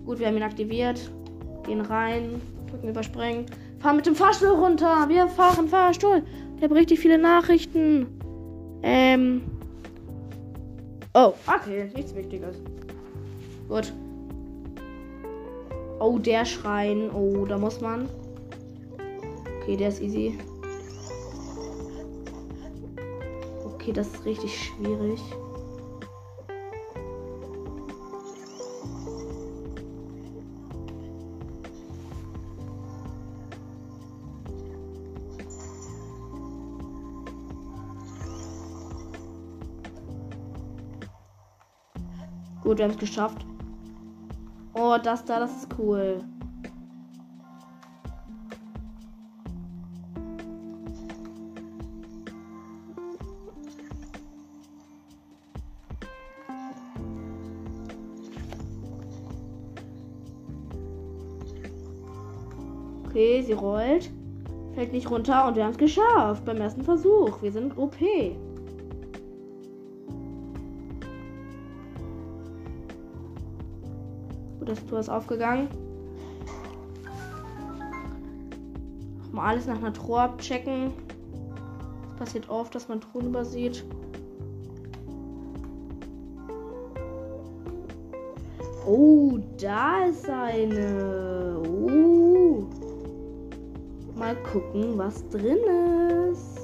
Gut, 0.06 0.18
wir 0.18 0.28
haben 0.28 0.38
ihn 0.38 0.42
aktiviert. 0.42 1.10
Gehen 1.66 1.82
rein. 1.82 2.40
Drücken 2.70 2.88
überspringen. 2.88 3.44
Fahren 3.80 3.96
mit 3.96 4.06
dem 4.06 4.14
Fahrstuhl 4.14 4.48
runter. 4.48 5.10
Wir 5.10 5.28
fahren 5.28 5.68
Fahrstuhl. 5.68 6.22
Der 6.58 6.70
hat 6.70 6.74
richtig 6.74 6.98
viele 6.98 7.18
Nachrichten. 7.18 8.06
Ähm. 8.82 9.42
Oh, 11.12 11.34
okay. 11.46 11.90
Nichts 11.94 12.14
Wichtiges. 12.14 12.56
Gut. 13.68 13.92
Oh, 16.00 16.18
der 16.18 16.46
Schrein. 16.46 17.10
Oh, 17.10 17.44
da 17.44 17.58
muss 17.58 17.82
man. 17.82 18.08
Okay, 19.62 19.76
der 19.76 19.90
ist 19.90 20.02
easy. 20.02 20.36
Okay, 23.64 23.92
das 23.92 24.08
ist 24.08 24.24
richtig 24.24 24.58
schwierig. 24.58 25.20
Gut, 42.64 42.78
wir 42.78 42.84
haben 42.84 42.92
es 42.92 42.98
geschafft. 42.98 43.46
Oh, 44.74 44.96
das 45.00 45.24
da, 45.24 45.38
das 45.38 45.56
ist 45.56 45.68
cool. 45.78 46.24
Sie 63.52 63.58
rollt. 63.58 64.10
Fällt 64.74 64.92
nicht 64.92 65.10
runter 65.10 65.46
und 65.46 65.56
wir 65.56 65.64
haben 65.64 65.72
es 65.72 65.78
geschafft 65.78 66.44
beim 66.44 66.56
ersten 66.56 66.82
Versuch. 66.82 67.42
Wir 67.42 67.52
sind 67.52 67.76
OP. 67.76 67.96
Gut, 74.58 74.68
das 74.68 74.86
Tor 74.86 75.00
ist 75.00 75.10
aufgegangen. 75.10 75.68
Mal 79.30 79.48
alles 79.48 79.66
nach 79.66 79.76
einer 79.78 79.92
Truhe 79.92 80.20
abchecken. 80.20 80.92
Es 82.12 82.18
passiert 82.18 82.48
oft, 82.48 82.74
dass 82.74 82.88
man 82.88 83.00
Truhen 83.00 83.26
übersieht. 83.26 83.84
Oh, 88.86 89.38
da 89.60 90.06
ist 90.06 90.28
eine. 90.28 91.41
Gucken, 94.52 94.98
was 94.98 95.26
drin 95.30 95.58
ist. 96.30 96.60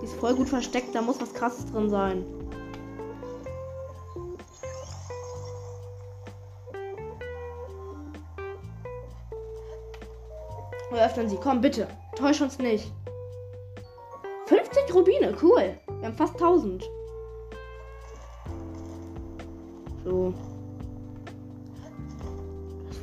Die 0.00 0.04
ist 0.04 0.14
voll 0.14 0.34
gut 0.34 0.48
versteckt, 0.48 0.94
da 0.94 1.00
muss 1.00 1.20
was 1.20 1.32
krasses 1.32 1.70
drin 1.70 1.88
sein. 1.88 2.24
Wir 10.90 11.06
öffnen 11.06 11.28
sie. 11.28 11.36
Komm, 11.36 11.60
bitte. 11.60 11.86
Täusch 12.16 12.40
uns 12.42 12.58
nicht. 12.58 12.92
50 14.46 14.94
Rubine, 14.94 15.34
cool. 15.40 15.78
Wir 16.00 16.08
haben 16.08 16.16
fast 16.16 16.34
1000. 16.34 16.84
So. 20.04 20.34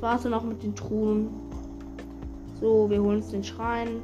War's 0.02 0.24
dann 0.24 0.34
auch 0.34 0.44
mit 0.44 0.64
den 0.64 0.76
Truhen. 0.76 1.49
So, 2.60 2.90
wir 2.90 3.02
holen 3.02 3.18
uns 3.18 3.30
den 3.30 3.44
Schrein. 3.44 4.02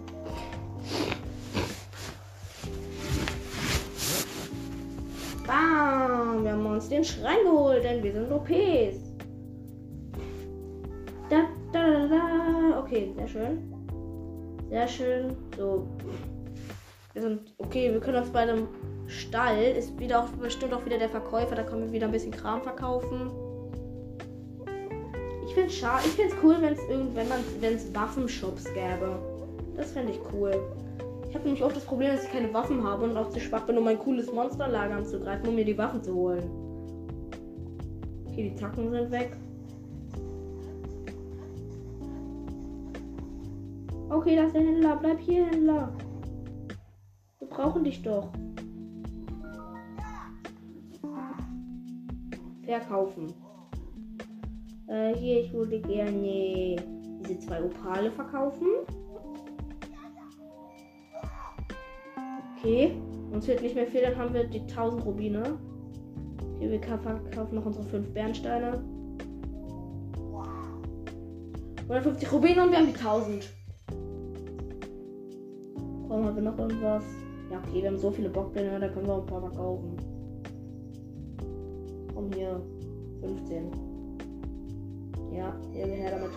Bam! 5.45 6.43
Wir 6.43 6.53
haben 6.53 6.65
uns 6.65 6.87
den 6.87 7.03
Schrein 7.03 7.43
geholt, 7.43 7.83
denn 7.83 8.01
wir 8.01 8.13
sind 8.13 8.31
OPs. 8.31 9.13
Da, 11.29 11.43
da, 11.73 11.91
da, 11.91 12.07
da. 12.07 12.79
Okay, 12.79 13.13
sehr 13.17 13.27
schön. 13.27 13.73
Sehr 14.69 14.87
schön. 14.87 15.35
So. 15.57 15.87
Wir 17.13 17.21
sind 17.21 17.53
okay, 17.57 17.91
wir 17.91 17.99
können 17.99 18.17
uns 18.17 18.29
bei 18.29 18.39
einem 18.39 18.67
Stall 19.07 19.61
ist 19.63 19.97
wieder 19.99 20.21
auch 20.21 20.29
bestimmt 20.29 20.73
auch 20.73 20.85
wieder 20.85 20.97
der 20.97 21.09
Verkäufer, 21.09 21.55
da 21.55 21.63
können 21.63 21.83
wir 21.83 21.91
wieder 21.91 22.07
ein 22.07 22.11
bisschen 22.11 22.31
Kram 22.31 22.61
verkaufen. 22.61 23.31
Ich 25.55 25.61
finde 25.61 25.69
es 25.69 26.05
ich 26.05 26.11
finde 26.11 26.35
es 26.35 26.43
cool, 26.43 26.57
wenn 26.59 26.73
es 26.73 26.79
irgendwann 26.89 27.27
wenn 27.61 27.75
es 27.75 27.95
Waffenshops 27.95 28.65
gäbe. 28.73 29.17
Das 29.77 29.93
fände 29.93 30.11
ich 30.11 30.19
cool. 30.33 30.51
Ich 31.29 31.33
habe 31.33 31.45
nämlich 31.45 31.63
auch 31.63 31.71
das 31.71 31.85
Problem, 31.85 32.11
dass 32.13 32.25
ich 32.25 32.31
keine 32.31 32.53
Waffen 32.53 32.83
habe 32.83 33.05
und 33.05 33.15
auch 33.15 33.29
zu 33.29 33.39
schwach 33.39 33.65
bin, 33.65 33.77
um 33.77 33.87
ein 33.87 33.97
cooles 33.97 34.29
Monsterlager 34.33 34.95
anzugreifen, 34.95 35.47
um 35.47 35.55
mir 35.55 35.63
die 35.63 35.77
Waffen 35.77 36.03
zu 36.03 36.13
holen. 36.13 36.43
Okay, 38.27 38.49
die 38.49 38.55
Zacken 38.55 38.91
sind 38.91 39.11
weg. 39.11 39.37
Okay, 44.09 44.35
das 44.35 44.47
ist 44.47 44.55
der 44.55 44.61
Händler. 44.61 44.97
Bleib 44.97 45.19
hier, 45.21 45.45
Händler. 45.45 45.93
Wir 47.39 47.47
brauchen 47.47 47.85
dich 47.85 48.03
doch. 48.03 48.27
Verkaufen. 52.65 53.44
Äh, 54.87 55.15
hier, 55.15 55.41
ich 55.41 55.53
würde 55.53 55.79
gerne 55.81 56.75
diese 57.19 57.39
zwei 57.39 57.63
Opale 57.63 58.11
verkaufen. 58.11 58.67
Okay. 62.57 62.95
Uns 63.31 63.45
fehlt 63.45 63.61
nicht 63.61 63.75
mehr 63.75 63.87
viel, 63.87 64.01
dann 64.01 64.15
haben 64.15 64.33
wir 64.33 64.43
die 64.45 64.61
1000 64.61 65.05
Rubine. 65.05 65.57
Hier, 66.59 66.71
wir 66.71 66.79
verkaufen 66.79 67.55
noch 67.55 67.65
unsere 67.65 67.85
5 67.85 68.13
Bernsteine. 68.13 68.83
150 71.81 72.31
Rubine 72.31 72.63
und 72.63 72.71
wir 72.71 72.77
haben 72.77 72.87
die 72.87 72.99
1000. 72.99 73.53
Warum 76.07 76.25
haben 76.25 76.35
wir 76.35 76.43
noch 76.43 76.57
irgendwas? 76.57 77.03
Ja, 77.51 77.59
okay, 77.59 77.81
wir 77.81 77.89
haben 77.89 77.97
so 77.97 78.09
viele 78.09 78.29
Bockpläne, 78.29 78.79
da 78.79 78.87
können 78.87 79.07
wir 79.07 79.15
auch 79.15 79.21
ein 79.21 79.25
paar 79.25 79.41
verkaufen. 79.41 79.97
Komm 82.13 82.31
hier. 82.33 82.61
15. 83.21 83.84
Ja, 85.75 85.85
her 85.85 86.11
damit. 86.11 86.31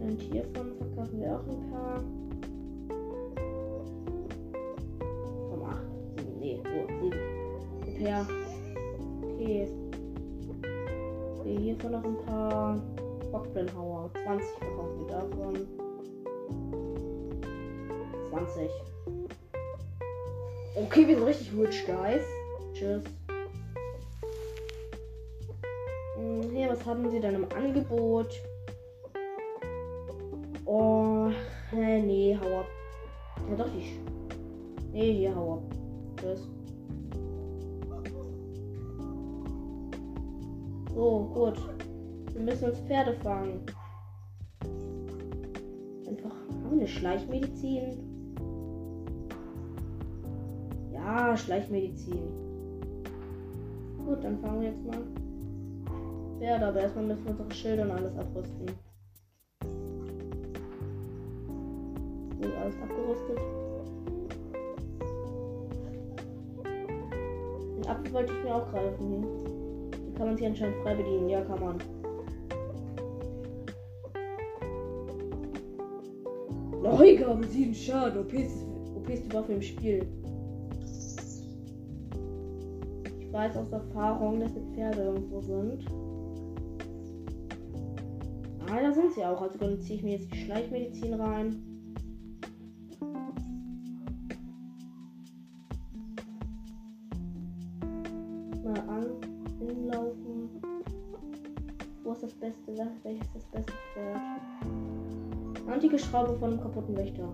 Und 0.00 0.20
hiervon 0.20 0.72
verkaufen 0.78 1.20
wir 1.20 1.34
auch 1.34 1.46
ein 1.46 1.70
paar. 1.70 2.02
Komm, 5.50 5.62
8. 5.62 5.82
7. 6.16 6.38
Nee, 6.40 6.60
so, 6.64 6.70
7. 7.04 7.18
Gib 7.84 7.98
her. 7.98 8.26
Okay. 9.22 9.68
Okay, 11.38 11.56
hiervon 11.60 11.92
noch 11.92 12.04
ein 12.04 12.16
paar 12.24 12.76
Bockblenhauer. 13.30 14.10
20 14.24 14.48
verkaufen 14.58 15.00
wir 15.00 15.08
davon. 15.08 15.54
20. 18.30 18.70
Okay, 20.76 21.06
wir 21.08 21.16
sind 21.16 21.26
richtig 21.26 21.52
rich, 21.58 21.86
guys. 21.86 22.24
Tschüss. 22.72 23.17
Haben 26.88 27.10
sie 27.10 27.20
dann 27.20 27.34
im 27.34 27.46
Angebot? 27.54 28.34
Oh, 30.64 31.28
nee, 31.70 32.36
hau 32.40 32.60
ab. 32.60 32.66
Ja, 33.48 33.56
doch 33.56 33.72
nicht. 33.74 34.00
Nee, 34.92 35.12
hier, 35.12 35.36
hau 35.36 35.54
ab. 35.54 35.62
Tschüss. 36.16 36.48
So, 40.94 41.30
gut. 41.34 41.58
Wir 42.32 42.40
müssen 42.42 42.70
uns 42.70 42.78
Pferde 42.80 43.12
fangen. 43.22 43.60
Einfach. 46.08 46.34
Haben 46.48 46.70
wir 46.70 46.72
eine 46.72 46.88
Schleichmedizin? 46.88 47.98
Ja, 50.92 51.36
Schleichmedizin. 51.36 52.30
Gut, 54.06 54.24
dann 54.24 54.38
fangen 54.38 54.60
wir 54.62 54.68
jetzt 54.70 54.84
mal. 54.86 55.27
Pferde, 56.38 56.66
aber 56.66 56.80
erstmal 56.80 57.04
müssen 57.06 57.24
wir 57.24 57.30
unsere 57.32 57.50
Schilder 57.52 57.82
und 57.82 57.90
alles 57.90 58.16
abrüsten. 58.16 58.66
Gut, 62.40 62.52
alles 62.62 62.74
abgerüstet. 62.80 63.38
Den 67.76 67.86
Apfel 67.86 68.12
wollte 68.12 68.32
ich 68.32 68.44
mir 68.44 68.54
auch 68.54 68.70
greifen 68.70 69.08
hier. 69.08 69.98
Den 69.98 70.14
kann 70.14 70.26
man 70.26 70.36
sich 70.36 70.46
anscheinend 70.46 70.76
frei 70.82 70.94
bedienen. 70.94 71.28
Ja, 71.28 71.40
kann 71.40 71.60
man. 71.60 71.78
Neugabe, 76.82 77.46
7 77.46 77.74
Schaden. 77.74 78.20
OP 78.20 78.32
OP 78.96 79.10
ist 79.10 79.24
die 79.24 79.34
Waffe 79.34 79.52
im 79.52 79.62
Spiel. 79.62 80.06
Ich 83.20 83.32
weiß 83.32 83.56
aus 83.56 83.72
Erfahrung, 83.72 84.40
dass 84.40 84.52
die 84.54 84.74
Pferde 84.74 85.02
irgendwo 85.02 85.40
sind. 85.40 85.84
Ah, 88.70 88.82
da 88.82 88.92
sind 88.92 89.14
sie 89.14 89.24
auch. 89.24 89.40
Also 89.40 89.58
dann 89.58 89.80
ziehe 89.80 89.96
ich 89.96 90.02
mir 90.02 90.18
jetzt 90.18 90.30
die 90.30 90.44
Schleichmedizin 90.44 91.14
rein. 91.14 91.62
Mal 98.62 98.80
an, 98.80 99.06
hinlaufen. 99.58 100.50
Wo 102.04 102.12
ist 102.12 102.22
das 102.22 102.34
beste? 102.34 102.74
Welches 103.02 103.26
ist 103.26 103.34
das 103.34 103.44
beste 103.46 103.72
Pferd? 103.94 104.20
Antike 105.72 105.98
Schraube 105.98 106.34
von 106.38 106.52
einem 106.52 106.60
kaputten 106.60 106.96
Wächter. 106.96 107.28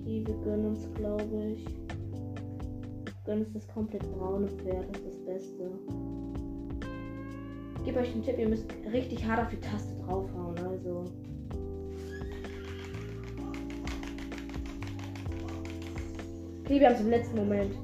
Okay, 0.00 0.24
wir 0.26 0.34
gönnen 0.44 0.66
uns, 0.66 0.88
glaube 0.94 1.54
ich. 1.54 1.64
Gönnen 3.24 3.44
uns 3.44 3.52
das 3.52 3.68
komplett 3.68 4.02
braune 4.12 4.48
Pferd, 4.48 4.88
das 4.90 5.02
ist 5.02 5.06
das 5.06 5.24
Beste. 5.24 5.70
Gebe 7.92 8.04
euch 8.04 8.12
den 8.14 8.22
Tipp, 8.22 8.38
ihr 8.38 8.48
müsst 8.48 8.64
richtig 8.90 9.22
hart 9.26 9.42
auf 9.42 9.50
die 9.50 9.60
Taste 9.60 9.94
draufhauen, 9.96 10.56
also. 10.60 11.04
Okay, 16.64 16.80
wir 16.80 16.86
haben 16.86 16.94
es 16.94 17.00
im 17.02 17.10
letzten 17.10 17.36
Moment. 17.36 17.74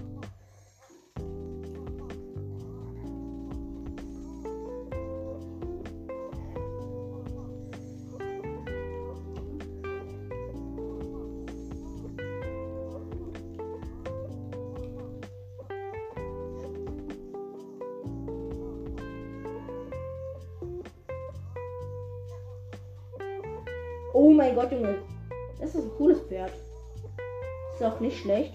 Nicht 28.18 28.22
schlecht. 28.22 28.52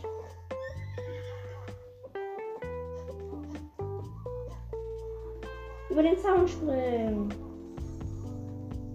Über 5.89 6.03
den 6.03 6.17
Zaun 6.17 6.47
springen. 6.47 7.33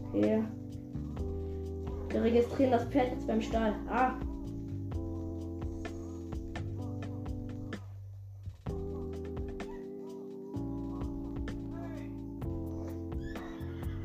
Okay. 0.08 0.42
Wir 2.10 2.22
registrieren 2.22 2.72
das 2.72 2.84
Pferd 2.86 3.12
jetzt 3.12 3.26
beim 3.26 3.40
Stall. 3.40 3.74
Ah. 3.88 4.12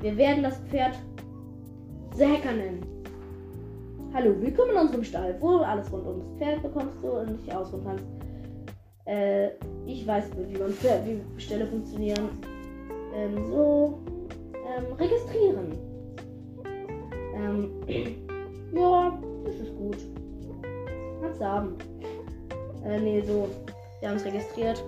Wir 0.01 0.17
werden 0.17 0.43
das 0.43 0.59
Pferd 0.69 0.99
Säker 2.11 2.51
nennen. 2.51 2.82
Hallo, 4.23 4.39
willkommen 4.39 4.71
in 4.71 4.77
unserem 4.77 5.03
Stall, 5.03 5.35
wo 5.41 5.57
alles 5.57 5.91
rund 5.91 6.07
ums 6.07 6.23
Pferd 6.37 6.63
bekommst 6.63 6.95
du 7.01 7.09
und 7.09 7.41
dich 7.41 7.53
ausruhen 7.53 7.83
kannst. 7.83 8.05
Äh, 9.03 9.49
ich 9.85 10.07
weiß, 10.07 10.29
wie 10.37 10.57
man 10.57 10.71
Pferd, 10.71 11.05
wie 11.05 11.41
Ställe 11.41 11.65
funktionieren. 11.65 12.29
Ähm, 13.13 13.45
so, 13.47 13.99
ähm, 14.53 14.93
registrieren. 14.93 15.77
Ähm, 17.35 17.69
ja, 18.73 19.19
das 19.43 19.55
ist 19.55 19.75
gut. 19.75 19.97
Kannst 21.21 21.41
du 21.41 21.45
haben. 21.45 21.75
Äh, 22.85 23.01
nee, 23.01 23.21
so. 23.27 23.49
Wir 23.99 24.09
haben 24.09 24.15
es 24.15 24.23
registriert. 24.23 24.81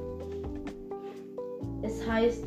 Es 1.82 2.08
heißt 2.08 2.46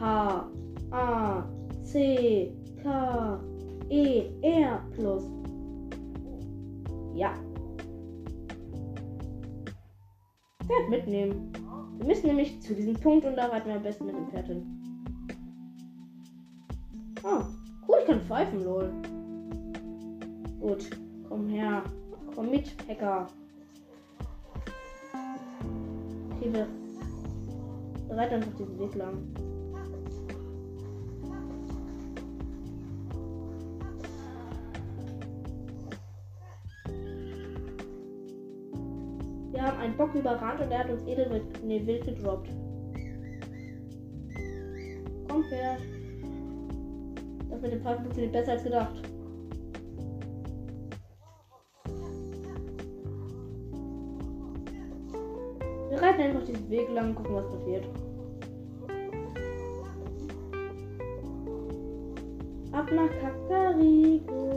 H 0.00 0.50
A 0.90 1.44
C 1.84 2.52
K 2.82 3.40
E 3.92 4.32
R 4.40 4.82
plus. 4.94 5.22
Ja. 7.14 7.34
Pferd 10.64 10.88
mitnehmen. 10.88 11.52
Wir 11.98 12.06
müssen 12.06 12.28
nämlich 12.28 12.58
zu 12.62 12.74
diesem 12.74 12.94
Punkt 12.94 13.26
und 13.26 13.36
da 13.36 13.48
reiten 13.48 13.68
wir 13.68 13.76
am 13.76 13.82
besten 13.82 14.06
mit 14.06 14.14
dem 14.14 14.28
Pferd 14.28 14.46
hin. 14.46 14.62
Ah, 17.22 17.44
cool, 17.86 17.96
ich 18.00 18.06
kann 18.06 18.20
pfeifen, 18.22 18.64
lol. 18.64 18.90
Gut, 20.58 20.88
komm 21.28 21.48
her. 21.48 21.82
Komm 22.34 22.50
mit, 22.50 22.74
Hacker. 22.88 23.26
Okay, 26.30 26.50
wir 26.50 26.66
reiten 28.16 28.36
einfach 28.36 28.56
diesen 28.56 28.78
Weg 28.78 28.94
lang. 28.94 29.18
Bock 40.02 40.14
überrannt 40.16 40.60
und 40.60 40.72
er 40.72 40.80
hat 40.80 40.90
uns 40.90 41.06
Edelwild 41.06 41.44
nee, 41.62 41.80
wild 41.86 42.04
gedroppt. 42.04 42.48
Komm, 45.28 45.44
Pferd. 45.44 45.80
Das 47.48 47.60
mit 47.62 47.72
dem 47.72 47.82
Pfeifen 47.82 48.02
funktioniert 48.02 48.32
besser 48.32 48.52
als 48.52 48.64
gedacht. 48.64 48.94
Wir 55.88 56.02
reiten 56.02 56.20
einfach 56.20 56.44
diesen 56.46 56.68
Weg 56.68 56.88
lang 56.92 57.10
und 57.10 57.14
gucken, 57.14 57.36
was 57.36 57.48
passiert. 57.52 57.84
Ab 62.72 62.90
nach 62.90 63.10
Kakariko. 63.20 64.51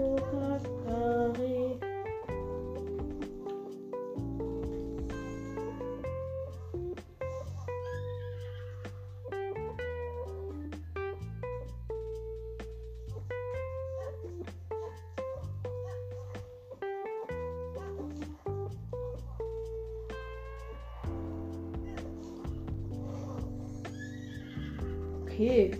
okay. 25.35 25.71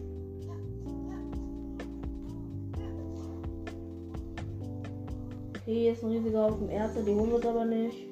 Okay, 5.56 5.74
hier 5.74 5.92
ist 5.94 6.04
ein 6.04 6.12
riesiger 6.12 6.44
Haufen 6.44 6.70
Ärzte, 6.70 7.04
die 7.04 7.14
holen 7.14 7.30
wir 7.30 7.36
uns 7.38 7.46
aber 7.46 7.66
nicht. 7.66 8.08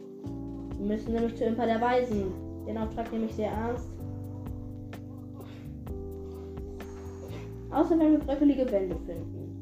Wir 0.77 0.86
müssen 0.86 1.13
nämlich 1.13 1.36
zu 1.36 1.43
Imper 1.43 1.65
der 1.65 1.82
Weisen. 1.82 2.32
Den 2.65 2.77
Auftrag 2.77 3.12
nehme 3.12 3.25
ich 3.25 3.36
sehr 3.36 3.51
ernst. 3.51 3.88
Außer 7.71 7.99
wenn 7.99 8.12
wir 8.13 8.19
bröckelige 8.19 8.71
Wände 8.71 8.95
finden. 9.06 9.60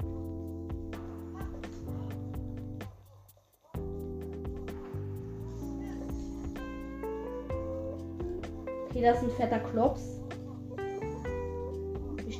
Okay, 8.90 9.02
das 9.02 9.18
ist 9.18 9.24
ein 9.24 9.32
fetter 9.32 9.60
Klops. 9.60 10.21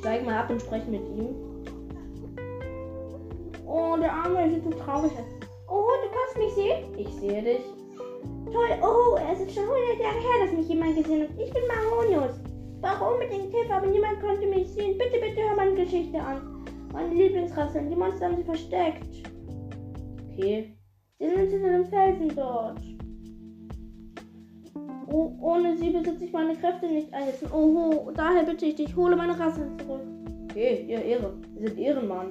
Wir 0.02 0.08
steigen 0.08 0.26
mal 0.26 0.38
ab 0.38 0.50
und 0.50 0.60
sprechen 0.60 0.90
mit 0.90 1.02
ihm. 1.16 1.36
Oh, 3.64 3.96
der 3.96 4.12
Arme 4.12 4.50
sieht 4.50 4.64
so 4.64 4.70
traurig 4.70 5.12
aus. 5.12 5.48
Oh, 5.68 5.86
du 6.02 6.08
kannst 6.10 6.38
mich 6.38 6.52
sehen? 6.54 6.98
Ich 6.98 7.08
sehe 7.20 7.40
dich. 7.40 7.60
Toll, 8.52 8.66
oh, 8.82 9.16
es 9.32 9.40
ist 9.40 9.54
schon 9.54 9.62
100 9.62 10.00
Jahre 10.00 10.18
her, 10.18 10.44
dass 10.44 10.56
mich 10.56 10.68
jemand 10.68 10.96
gesehen 10.96 11.22
hat. 11.22 11.30
Ich 11.38 11.52
bin 11.52 11.62
Maronius. 11.68 12.32
Brauche 12.80 13.14
unbedingt 13.14 13.54
Hilfe, 13.54 13.72
aber 13.72 13.86
niemand 13.86 14.20
konnte 14.20 14.44
mich 14.48 14.66
sehen. 14.72 14.98
Bitte, 14.98 15.20
bitte 15.20 15.40
hör 15.48 15.54
meine 15.54 15.74
Geschichte 15.74 16.20
an. 16.20 16.64
Meine 16.92 17.14
Lieblingsrasseln, 17.14 17.88
die 17.88 17.94
Monster 17.94 18.26
haben 18.26 18.36
sie 18.38 18.42
versteckt. 18.42 19.06
Okay. 20.32 20.76
Sie 21.20 21.28
sind 21.28 21.48
hinter 21.48 21.70
dem 21.70 21.86
Felsen 21.86 22.34
dort. 22.34 22.80
Oh, 25.12 25.30
ohne 25.42 25.76
sie 25.76 25.90
besitze 25.90 26.24
ich 26.24 26.32
meine 26.32 26.56
Kräfte 26.56 26.86
nicht 26.86 27.12
einsetzen. 27.12 27.52
Oh, 27.52 28.10
daher 28.14 28.44
bitte 28.44 28.64
ich 28.64 28.76
dich, 28.76 28.96
hole 28.96 29.14
meine 29.14 29.38
Rasseln 29.38 29.78
zurück. 29.78 30.00
Okay, 30.44 30.86
ihr 30.88 31.04
Ehre. 31.04 31.34
Wir 31.58 31.68
sind 31.68 31.78
Ehrenmann. 31.78 32.28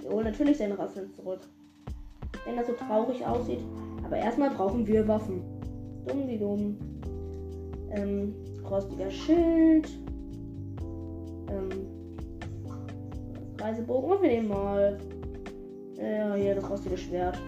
Wir 0.00 0.10
holen 0.10 0.24
natürlich 0.24 0.58
seine 0.58 0.78
Rasseln 0.78 1.10
zurück. 1.14 1.40
Wenn 2.44 2.58
er 2.58 2.64
so 2.64 2.72
traurig 2.74 3.24
aussieht. 3.24 3.60
Aber 4.04 4.18
erstmal 4.18 4.50
brauchen 4.50 4.86
wir 4.86 5.08
Waffen. 5.08 5.40
Dumm 6.06 6.28
wie 6.28 6.36
dumm. 6.36 6.76
Ähm, 7.90 8.34
rostiger 8.68 9.10
Schild. 9.10 9.88
Ähm, 11.48 11.86
Reisebogen. 13.58 14.10
Und 14.10 14.22
wir 14.22 14.28
nehmen 14.28 14.48
mal. 14.48 14.98
Ja, 15.96 16.34
hier 16.34 16.54
das 16.54 16.68
rostige 16.68 16.98
Schwert. 16.98 17.38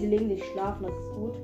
Sie 0.00 0.06
legen 0.06 0.28
sich 0.28 0.44
schlafen, 0.46 0.84
das 0.84 0.94
ist 0.94 1.14
gut. 1.14 1.34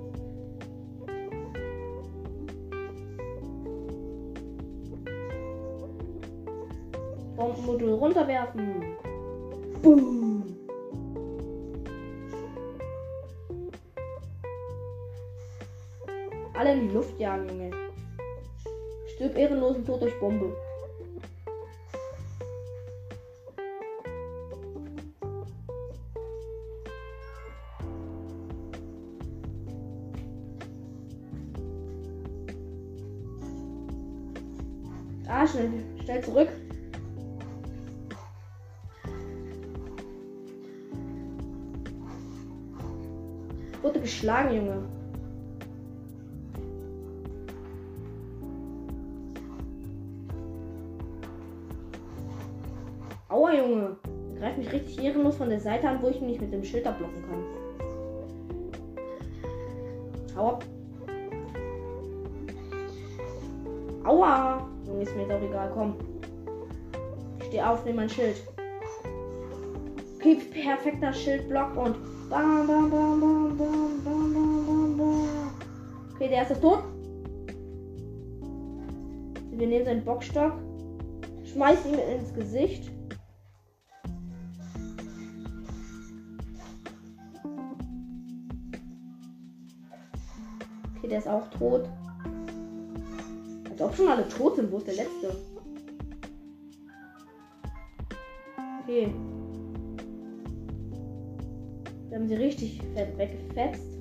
Bombenmodul 7.37 7.93
runterwerfen. 7.93 8.97
Boom. 9.83 10.57
Alle 16.55 16.73
in 16.73 16.89
die 16.89 16.95
Luft 16.95 17.21
jagen, 17.21 17.49
Junge. 17.49 17.71
Stirb 19.15 19.37
ehrenlosen 19.37 19.85
Tod 19.85 20.01
durch 20.01 20.19
Bombe. 20.19 20.57
geschlagen, 44.27 44.57
Junge. 44.57 44.83
Aua, 53.29 53.55
Junge. 53.55 53.97
Er 54.35 54.41
greift 54.41 54.59
mich 54.59 54.73
richtig 54.73 55.05
ehrenlos 55.05 55.37
von 55.37 55.49
der 55.49 55.61
Seite 55.61 55.89
an, 55.89 56.03
wo 56.03 56.09
ich 56.09 56.21
ihn 56.21 56.27
nicht 56.27 56.41
mit 56.41 56.53
dem 56.53 56.65
Schild 56.65 56.85
abblocken 56.89 57.23
kann. 57.23 57.45
Aua. 60.37 60.59
Aua. 64.05 64.67
Junge, 64.87 65.03
ist 65.03 65.17
mir 65.17 65.29
doch 65.29 65.41
egal. 65.41 65.71
Komm. 65.73 65.95
Ich 67.39 67.47
stehe 67.47 67.69
auf, 67.69 67.85
nehme 67.85 67.99
mein 67.99 68.11
Schild. 68.11 68.43
Okay, 70.17 70.35
perfekter 70.53 71.13
Schildblock 71.13 71.77
und 71.77 71.97
bam, 72.29 72.67
bam, 72.67 72.91
bam, 72.91 73.21
bam, 73.21 73.57
bam, 73.57 74.05
bam. 74.05 74.16
Okay, 76.27 76.33
der 76.33 76.39
erste 76.41 76.55
ist 76.55 76.63
tot. 76.63 76.83
Wir 79.53 79.69
nehmen 79.69 79.85
seinen 79.85 80.05
Bockstock, 80.05 80.55
schmeißen 81.45 81.93
ihn 81.93 82.01
ins 82.01 82.35
Gesicht. 82.35 82.91
Okay, 90.97 91.09
der 91.09 91.19
ist 91.19 91.29
auch 91.29 91.49
tot. 91.51 91.89
Als 93.71 93.81
ob 93.81 93.95
schon 93.95 94.09
alle 94.09 94.29
tot 94.29 94.57
sind. 94.57 94.73
Wo 94.73 94.79
ist 94.79 94.89
der 94.89 94.95
letzte? 94.95 95.37
Okay. 98.83 99.15
Wir 102.09 102.19
haben 102.19 102.27
sie 102.27 102.35
richtig 102.35 102.83
fett 102.97 103.17
weggefetzt. 103.17 103.96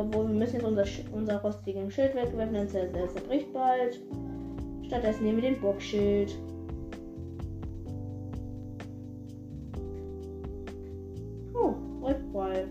Obwohl 0.00 0.28
wir 0.28 0.34
müssen 0.34 0.56
jetzt 0.56 0.64
unser, 0.64 0.84
unser 1.12 1.40
rostigen 1.42 1.90
Schild 1.90 2.14
wegwerfen, 2.14 2.54
denn 2.54 2.92
der 2.92 3.08
zerbricht 3.08 3.52
bald. 3.52 4.00
Stattdessen 4.86 5.24
nehmen 5.24 5.42
wir 5.42 5.50
den 5.50 5.60
Bockschild. 5.60 6.36
Oh, 11.54 11.74
Rückball. 12.02 12.68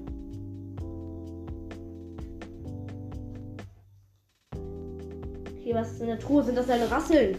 Okay, 5.60 5.74
was 5.74 5.92
ist 5.92 6.02
in 6.02 6.08
der 6.08 6.20
Truhe? 6.20 6.44
Sind 6.44 6.58
das 6.58 6.68
deine 6.68 6.90
Rasseln? 6.90 7.38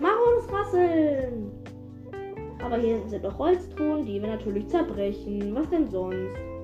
Marons 0.00 0.52
Rasseln! 0.52 1.50
Aber 2.62 2.78
hier 2.78 3.00
sind 3.08 3.22
noch 3.22 3.38
Holztruhen, 3.38 4.04
die 4.04 4.20
wir 4.20 4.28
natürlich 4.28 4.68
zerbrechen. 4.68 5.54
Was 5.54 5.70
denn 5.70 5.88
sonst? 5.88 6.55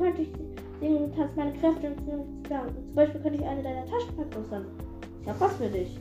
Könnte 0.00 0.22
ich 0.22 0.32
und 0.80 1.14
tanzen 1.14 1.36
meine 1.36 1.52
Kräfte 1.52 1.88
und 1.88 2.46
Zum 2.48 2.94
Beispiel 2.94 3.20
könnte 3.20 3.38
ich 3.38 3.46
eine 3.46 3.62
deiner 3.62 3.84
Taschen 3.86 4.14
vergrößern. 4.14 4.66
Ich 5.22 5.28
hab 5.28 5.38
was 5.40 5.52
für 5.56 5.68
dich. 5.68 5.98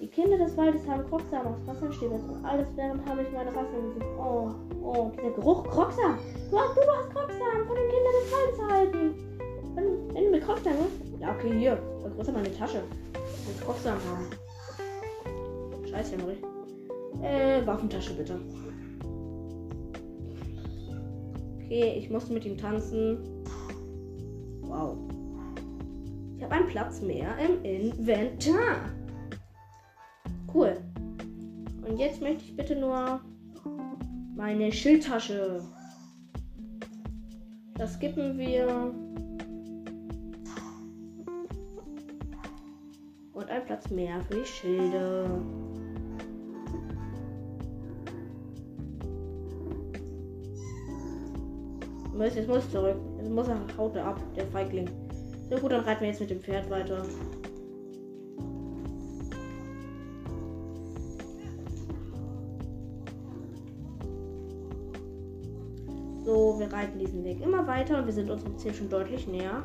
Die 0.00 0.06
Kinder 0.08 0.38
des 0.38 0.56
Waldes 0.56 0.88
haben 0.88 1.04
Krocksamen 1.08 1.52
aus 1.54 1.60
Rasselstäben 1.68 2.18
und 2.18 2.44
alles 2.44 2.66
während 2.74 3.06
habe 3.08 3.22
ich 3.22 3.30
meine 3.30 3.50
Rasseln 3.54 3.94
gesehen. 3.94 4.08
Oh, 4.18 4.50
oh, 4.82 5.10
dieser 5.16 5.30
Geruch 5.30 5.62
Krocksamen. 5.64 6.18
Du, 6.50 6.58
hast- 6.58 6.76
du 6.76 6.80
hast 6.80 7.10
Krocksamen 7.10 7.66
von 7.66 7.76
den 7.76 7.88
Kindern 7.88 8.14
des 8.22 8.32
Waldes 8.32 8.58
erhalten. 8.58 9.14
Wenn, 9.74 10.14
wenn 10.14 10.24
du 10.24 10.30
mit 10.30 10.44
Krocksamen 10.44 10.78
Ja, 11.20 11.32
okay, 11.38 11.56
hier. 11.56 11.78
Vergrößer 12.00 12.32
meine 12.32 12.52
Tasche. 12.52 12.82
Ich 13.14 13.46
will 13.48 13.64
Krocksamen 13.64 14.00
haben. 14.10 15.86
Scheiße, 15.88 16.16
Henry. 16.16 16.36
Äh, 17.22 17.64
Waffentasche 17.66 18.14
bitte. 18.14 18.40
Okay, 21.72 21.94
ich 21.96 22.10
musste 22.10 22.34
mit 22.34 22.44
ihm 22.44 22.58
tanzen. 22.58 23.16
Wow. 24.60 24.98
Ich 26.36 26.44
habe 26.44 26.56
einen 26.56 26.66
Platz 26.66 27.00
mehr 27.00 27.34
im 27.38 27.64
Inventar. 27.64 28.90
Cool. 30.52 30.76
Und 31.88 31.96
jetzt 31.96 32.20
möchte 32.20 32.44
ich 32.44 32.54
bitte 32.54 32.76
nur 32.76 33.22
meine 34.36 34.70
Schildtasche. 34.70 35.62
Das 37.76 37.94
skippen 37.94 38.36
wir. 38.36 38.92
Und 43.32 43.48
ein 43.48 43.64
Platz 43.64 43.88
mehr 43.88 44.20
für 44.20 44.40
die 44.40 44.44
Schilde. 44.44 45.40
Muss, 52.22 52.36
jetzt 52.36 52.48
muss 52.48 52.70
zurück. 52.70 52.94
Jetzt 53.18 53.30
muss 53.30 53.48
er, 53.48 53.58
haut 53.76 53.96
ab, 53.96 54.20
der 54.36 54.46
Feigling. 54.46 54.88
So 55.50 55.56
gut, 55.56 55.72
dann 55.72 55.80
reiten 55.80 56.02
wir 56.02 56.08
jetzt 56.08 56.20
mit 56.20 56.30
dem 56.30 56.40
Pferd 56.40 56.70
weiter. 56.70 57.04
So, 66.24 66.60
wir 66.60 66.72
reiten 66.72 67.00
diesen 67.00 67.24
Weg 67.24 67.40
immer 67.40 67.66
weiter 67.66 67.98
und 67.98 68.06
wir 68.06 68.12
sind 68.12 68.30
unserem 68.30 68.56
Ziel 68.56 68.72
schon 68.72 68.88
deutlich 68.88 69.26
näher. 69.26 69.64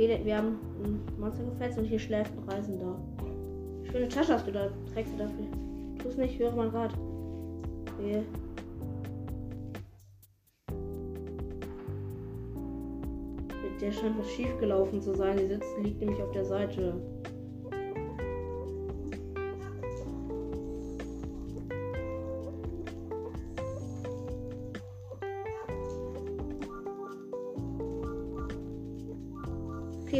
Okay, 0.00 0.18
wir 0.24 0.38
haben 0.38 0.58
ein 0.82 1.20
Monster 1.20 1.44
gefetzt 1.44 1.76
und 1.76 1.84
hier 1.84 1.98
schläft 1.98 2.32
ein 2.32 2.48
Reisender. 2.48 2.98
Schöne 3.92 4.08
Tasche 4.08 4.32
hast 4.32 4.46
du 4.46 4.52
da. 4.52 4.70
Trägst 4.94 5.12
du 5.12 5.18
dafür? 5.18 5.44
Tu 5.98 6.08
es 6.08 6.16
nicht, 6.16 6.38
höre 6.38 6.52
mein 6.52 6.70
Rat. 6.70 6.94
Okay. 7.98 8.22
Der 13.78 13.92
scheint 13.92 14.18
was 14.18 14.30
schief 14.30 14.58
gelaufen 14.58 15.02
zu 15.02 15.14
sein. 15.14 15.36
Die 15.36 15.46
sitzt, 15.48 15.68
liegt 15.82 16.00
nämlich 16.00 16.22
auf 16.22 16.32
der 16.32 16.46
Seite. 16.46 16.94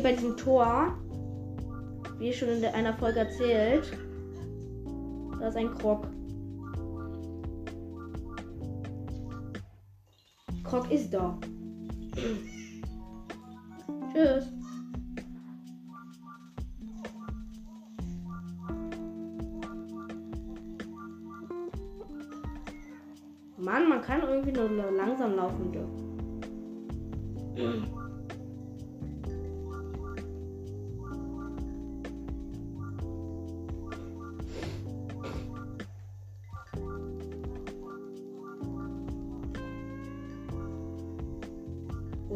Okay, 0.00 0.12
bei 0.12 0.16
diesem 0.16 0.36
Tor, 0.38 0.98
wie 2.18 2.32
schon 2.32 2.48
in 2.48 2.64
einer 2.64 2.96
Folge 2.96 3.18
erzählt, 3.18 3.92
da 5.38 5.48
ist 5.48 5.56
ein 5.58 5.70
Krog. 5.76 6.06
Krog 10.64 10.90
ist 10.90 11.10
da. 11.10 11.38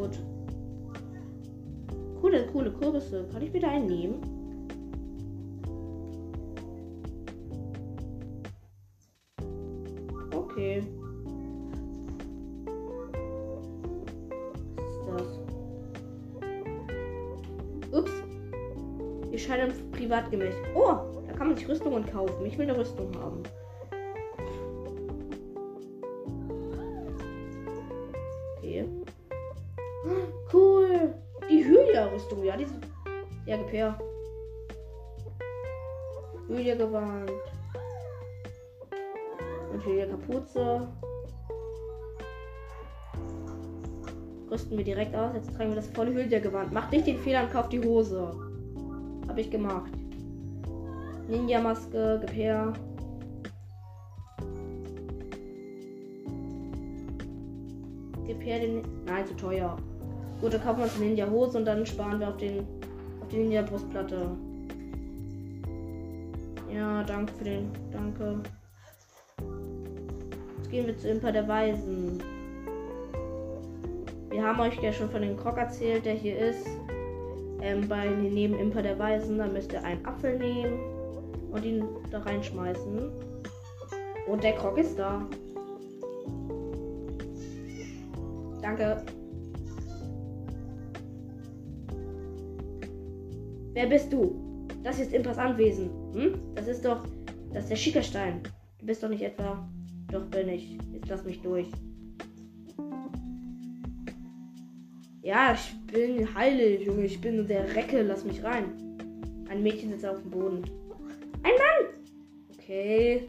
Gut. 0.05 0.19
Coole, 2.21 2.45
coole 2.51 2.71
Kürbisse. 2.71 3.27
Kann 3.31 3.41
ich 3.41 3.51
wieder 3.53 3.69
einen 3.69 3.87
nehmen? 3.87 4.21
Okay. 10.31 10.83
Was 15.07 15.25
ist 15.25 15.39
das? 17.91 17.99
Ups. 17.99 18.11
Wir 19.31 19.39
scheinen 19.39 19.73
privatgemäß. 19.91 20.53
Oh, 20.75 20.97
da 21.25 21.33
kann 21.33 21.47
man 21.47 21.57
sich 21.57 21.67
Rüstungen 21.67 22.05
kaufen. 22.05 22.45
Ich 22.45 22.55
will 22.59 22.69
eine 22.69 22.77
Rüstung 22.77 23.09
haben. 23.17 23.41
Ja. 33.75 33.97
Hylia-Gewand. 36.47 37.29
Und 39.73 39.85
Hylia-Kapuze. 39.85 40.87
Rüsten 44.49 44.77
wir 44.77 44.85
direkt 44.85 45.13
aus. 45.13 45.31
Jetzt 45.35 45.53
tragen 45.53 45.71
wir 45.71 45.75
das 45.75 45.89
volle 45.89 46.13
Hylia-Gewand. 46.13 46.71
Macht 46.71 46.93
nicht 46.93 47.05
den 47.05 47.17
Fehler 47.17 47.43
und 47.43 47.51
kauft 47.51 47.73
die 47.73 47.81
Hose. 47.81 48.31
Hab 49.27 49.37
ich 49.37 49.51
gemacht. 49.51 49.91
Ninja-Maske, 51.27 52.19
gib 52.21 52.33
her. 52.33 52.71
Gib 58.25 58.41
her 58.41 58.59
den. 58.59 58.83
Nein, 59.05 59.27
zu 59.27 59.35
teuer. 59.35 59.75
Gut, 60.39 60.53
dann 60.53 60.63
kaufen 60.63 60.77
wir 60.77 60.83
uns 60.85 60.95
eine 60.95 61.07
Ninja-Hose 61.07 61.57
und 61.57 61.65
dann 61.65 61.85
sparen 61.85 62.21
wir 62.21 62.29
auf, 62.29 62.37
den, 62.37 62.65
auf 63.25 63.31
die 63.31 63.37
Ninja-Brustplatte. 63.37 64.29
Ja, 66.71 67.03
danke 67.03 67.33
für 67.33 67.43
den. 67.43 67.71
Danke. 67.91 68.41
Jetzt 70.57 70.71
gehen 70.71 70.85
wir 70.85 70.97
zu 70.97 71.09
Imper 71.09 71.31
der 71.31 71.47
Weisen. 71.47 72.21
Wir 74.29 74.43
haben 74.43 74.59
euch 74.59 74.81
ja 74.81 74.91
schon 74.91 75.09
von 75.09 75.21
dem 75.21 75.37
Krog 75.37 75.57
erzählt, 75.57 76.05
der 76.05 76.13
hier 76.13 76.37
ist. 76.37 76.67
Ähm, 77.61 77.87
bei 77.87 78.07
neben 78.07 78.59
Imper 78.59 78.83
der 78.83 78.99
Weisen, 78.99 79.39
da 79.39 79.47
müsst 79.47 79.73
ihr 79.73 79.83
einen 79.83 80.05
Apfel 80.05 80.37
nehmen 80.37 80.79
und 81.51 81.65
ihn 81.65 81.83
da 82.11 82.19
reinschmeißen. 82.19 83.09
Und 84.27 84.43
der 84.43 84.53
Krog 84.53 84.77
ist 84.77 84.99
da. 84.99 85.25
Danke. 88.61 89.03
Wer 93.75 93.87
bist 93.87 94.11
du? 94.13 94.67
Das 94.83 94.99
ist 95.01 95.13
Impas 95.13 95.37
Anwesen. 95.37 95.89
Hm? 96.13 96.39
Das 96.55 96.65
ist 96.69 96.85
doch. 96.85 97.05
Das 97.51 97.63
ist 97.63 97.71
der 97.71 97.75
Schickerstein. 97.75 98.41
Du 98.79 98.85
bist 98.85 99.03
doch 99.03 99.09
nicht 99.09 99.21
etwa. 99.21 99.67
Doch 100.09 100.25
bin 100.27 100.47
ich. 100.47 100.77
Jetzt 100.93 101.09
lass 101.09 101.25
mich 101.25 101.41
durch. 101.41 101.67
Ja, 105.21 105.53
ich 105.53 105.75
bin 105.91 106.33
heilig, 106.33 106.87
Junge. 106.87 107.03
Ich 107.03 107.19
bin 107.19 107.45
der 107.47 107.75
Recke. 107.75 108.01
Lass 108.01 108.23
mich 108.23 108.41
rein. 108.45 108.71
Ein 109.49 109.61
Mädchen 109.61 109.91
sitzt 109.91 110.05
auf 110.05 110.21
dem 110.21 110.31
Boden. 110.31 110.63
Ein 111.43 111.51
Mann! 111.51 111.93
Okay. 112.57 113.27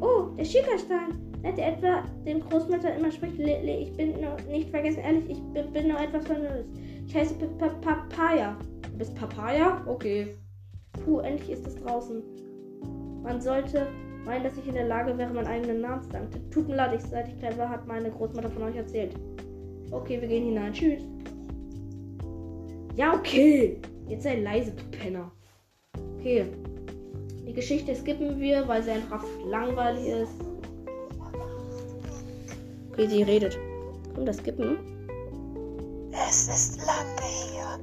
Oh, 0.00 0.30
der 0.36 0.44
Schickerstein. 0.44 1.16
Hätte 1.42 1.62
etwa 1.62 2.02
dem 2.26 2.40
Großmutter 2.40 2.96
immer 2.96 3.12
spricht, 3.12 3.38
ich 3.38 3.96
bin 3.96 4.20
nur 4.20 4.36
nicht 4.50 4.68
vergessen, 4.70 4.98
ehrlich, 4.98 5.30
ich 5.30 5.40
bin, 5.52 5.72
bin 5.72 5.88
nur 5.88 6.00
etwas 6.00 6.26
Verwirrt. 6.26 6.64
Ich 7.06 7.14
heiße 7.14 7.34
Papaya. 7.82 8.56
Bist 8.98 9.14
Papaya? 9.14 9.82
Okay. 9.86 10.34
Puh, 11.04 11.20
endlich 11.20 11.50
ist 11.50 11.66
es 11.66 11.76
draußen. 11.76 12.22
Man 13.22 13.40
sollte 13.40 13.86
meinen, 14.24 14.44
dass 14.44 14.56
ich 14.56 14.66
in 14.66 14.74
der 14.74 14.86
Lage 14.86 15.16
wäre, 15.18 15.32
meinen 15.32 15.46
eigenen 15.46 15.80
Namen 15.80 16.02
zu 16.02 16.10
sagen. 16.10 16.28
Tut 16.50 16.68
mir 16.68 16.76
leid, 16.76 16.94
ich, 16.94 17.02
seit 17.02 17.28
ich 17.28 17.38
klein 17.38 17.56
war, 17.58 17.68
hat 17.68 17.86
meine 17.86 18.10
Großmutter 18.10 18.50
von 18.50 18.62
euch 18.62 18.76
erzählt. 18.76 19.14
Okay, 19.90 20.20
wir 20.20 20.28
gehen 20.28 20.44
hinein. 20.44 20.72
Tschüss. 20.72 21.02
Ja, 22.96 23.14
okay. 23.14 23.78
Jetzt 24.08 24.22
sei 24.22 24.40
leise, 24.40 24.72
du 24.72 24.82
Penner. 24.96 25.30
Okay. 26.18 26.46
Die 27.46 27.52
Geschichte 27.52 27.94
skippen 27.94 28.40
wir, 28.40 28.66
weil 28.66 28.82
sie 28.82 28.90
einfach 28.90 29.24
langweilig 29.48 30.06
ist. 30.06 30.32
Okay, 32.92 33.06
sie 33.08 33.22
redet. 33.22 33.58
Komm, 34.14 34.24
das 34.24 34.38
skippen. 34.38 34.78
Es 36.28 36.48
ist 36.48 36.78
lange 36.78 37.20
her, 37.22 37.78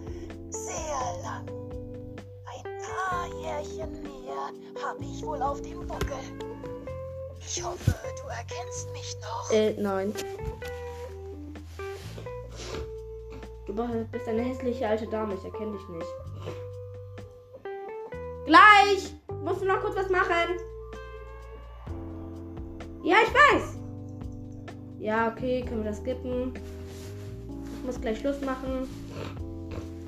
Jährchen 3.63 4.03
mehr 4.03 4.83
habe 4.83 5.03
ich 5.03 5.25
wohl 5.25 5.41
auf 5.41 5.61
dem 5.61 5.87
Buckel. 5.87 6.17
Ich 7.39 7.63
hoffe, 7.63 7.93
du 8.21 8.29
erkennst 8.29 8.91
mich 8.91 9.17
noch. 9.21 9.51
Äh, 9.51 9.73
nein. 9.79 10.13
Du 13.65 13.73
bist 14.11 14.27
eine 14.27 14.41
hässliche 14.41 14.87
alte 14.87 15.07
Dame, 15.07 15.35
ich 15.35 15.45
erkenne 15.45 15.71
dich 15.71 15.87
nicht. 15.89 16.07
Gleich! 18.45 19.13
Musst 19.43 19.61
du 19.61 19.65
noch 19.65 19.79
kurz 19.79 19.95
was 19.95 20.09
machen? 20.09 20.57
Ja, 23.03 23.17
ich 23.23 23.33
weiß. 23.33 23.77
Ja, 24.99 25.29
okay, 25.29 25.63
können 25.63 25.83
wir 25.83 25.91
das 25.91 25.99
skippen. 25.99 26.53
Ich 27.79 27.85
muss 27.85 27.99
gleich 27.99 28.19
Schluss 28.19 28.41
machen. 28.41 28.87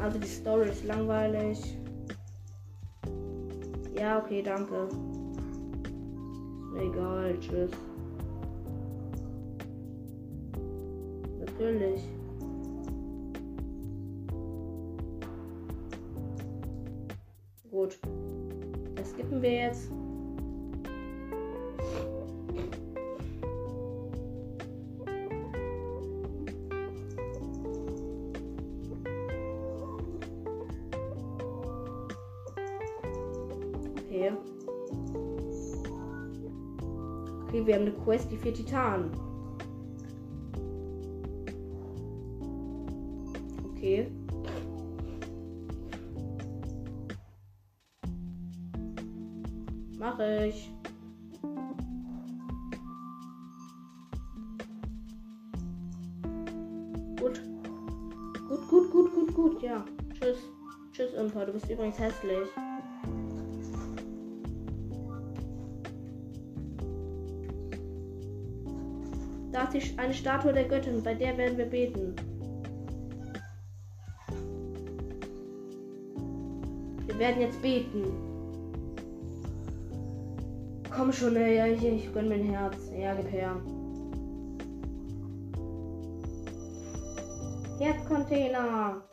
Also 0.02 0.20
die 0.20 0.28
Story 0.28 0.70
ist 0.70 0.84
langweilig. 0.84 1.78
Ja, 4.06 4.20
okay, 4.20 4.44
danke. 4.44 4.88
Egal, 6.78 7.36
tschüss. 7.40 7.72
Natürlich. 11.40 12.04
Gut. 17.72 17.98
Das 18.94 19.10
skippen 19.10 19.42
wir 19.42 19.52
jetzt. 19.52 19.90
Wir 37.76 37.82
haben 37.82 37.94
eine 37.94 38.06
Quest, 38.06 38.32
die 38.32 38.38
vier 38.38 38.54
Titanen. 38.54 39.12
Okay. 43.66 44.10
Mache 50.00 50.46
ich. 50.48 50.72
Gut. 57.20 57.42
Gut, 58.48 58.68
gut, 58.70 58.92
gut, 58.92 59.14
gut, 59.14 59.34
gut, 59.34 59.62
ja. 59.62 59.84
Tschüss. 60.14 60.38
Tschüss, 60.94 61.14
Impa. 61.14 61.44
Du 61.44 61.52
bist 61.52 61.70
übrigens 61.70 62.00
hässlich. 62.00 62.48
Ist 69.76 70.00
eine 70.00 70.14
Statue 70.14 70.54
der 70.54 70.70
Göttin, 70.70 71.04
bei 71.04 71.14
der 71.14 71.38
werden 71.38 71.58
wir 71.58 71.66
beten. 71.66 72.16
Wir 77.06 77.20
werden 77.20 77.42
jetzt 77.42 77.62
beten. 77.62 78.06
Komm 80.96 81.12
schon, 81.12 81.36
ey, 81.36 81.74
ich, 81.74 81.84
ich 81.84 82.14
gönn 82.14 82.30
mein 82.30 82.44
Herz. 82.44 82.90
Ja, 82.98 83.16
gib 83.16 83.30
her. 83.34 83.58
Herzcontainer. 87.78 89.05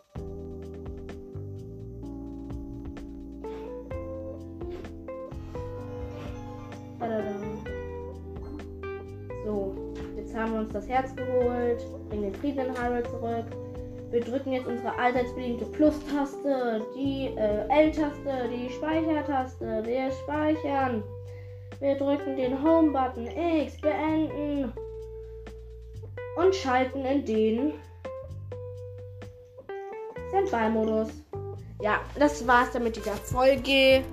Herz 10.92 11.16
geholt, 11.16 11.84
bringen 12.10 12.24
den 12.24 12.34
Frieden 12.34 12.66
in 12.66 12.76
Hyrule 12.76 13.02
zurück. 13.04 13.46
Wir 14.10 14.20
drücken 14.20 14.52
jetzt 14.52 14.66
unsere 14.66 14.94
allseits 14.98 15.34
beliebte 15.34 15.64
Plus-Taste, 15.64 16.82
die 16.94 17.28
äh, 17.34 17.66
L-Taste, 17.70 18.50
die 18.54 18.70
Speichertaste. 18.70 19.82
Wir 19.86 20.10
speichern. 20.10 21.02
Wir 21.80 21.96
drücken 21.96 22.36
den 22.36 22.62
Home-Button 22.62 23.26
X, 23.26 23.80
beenden 23.80 24.70
und 26.36 26.54
schalten 26.54 27.06
in 27.06 27.24
den 27.24 27.72
Standby-Modus. 30.28 31.08
Ja, 31.80 32.00
das 32.18 32.46
war's 32.46 32.70
dann 32.72 32.84
mit 32.84 32.96
dieser 32.96 33.12
Folge. 33.12 34.04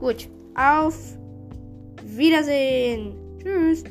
Gut, 0.00 0.28
auf 0.56 0.98
Wiedersehen. 2.02 3.14
Tschüss. 3.40 3.84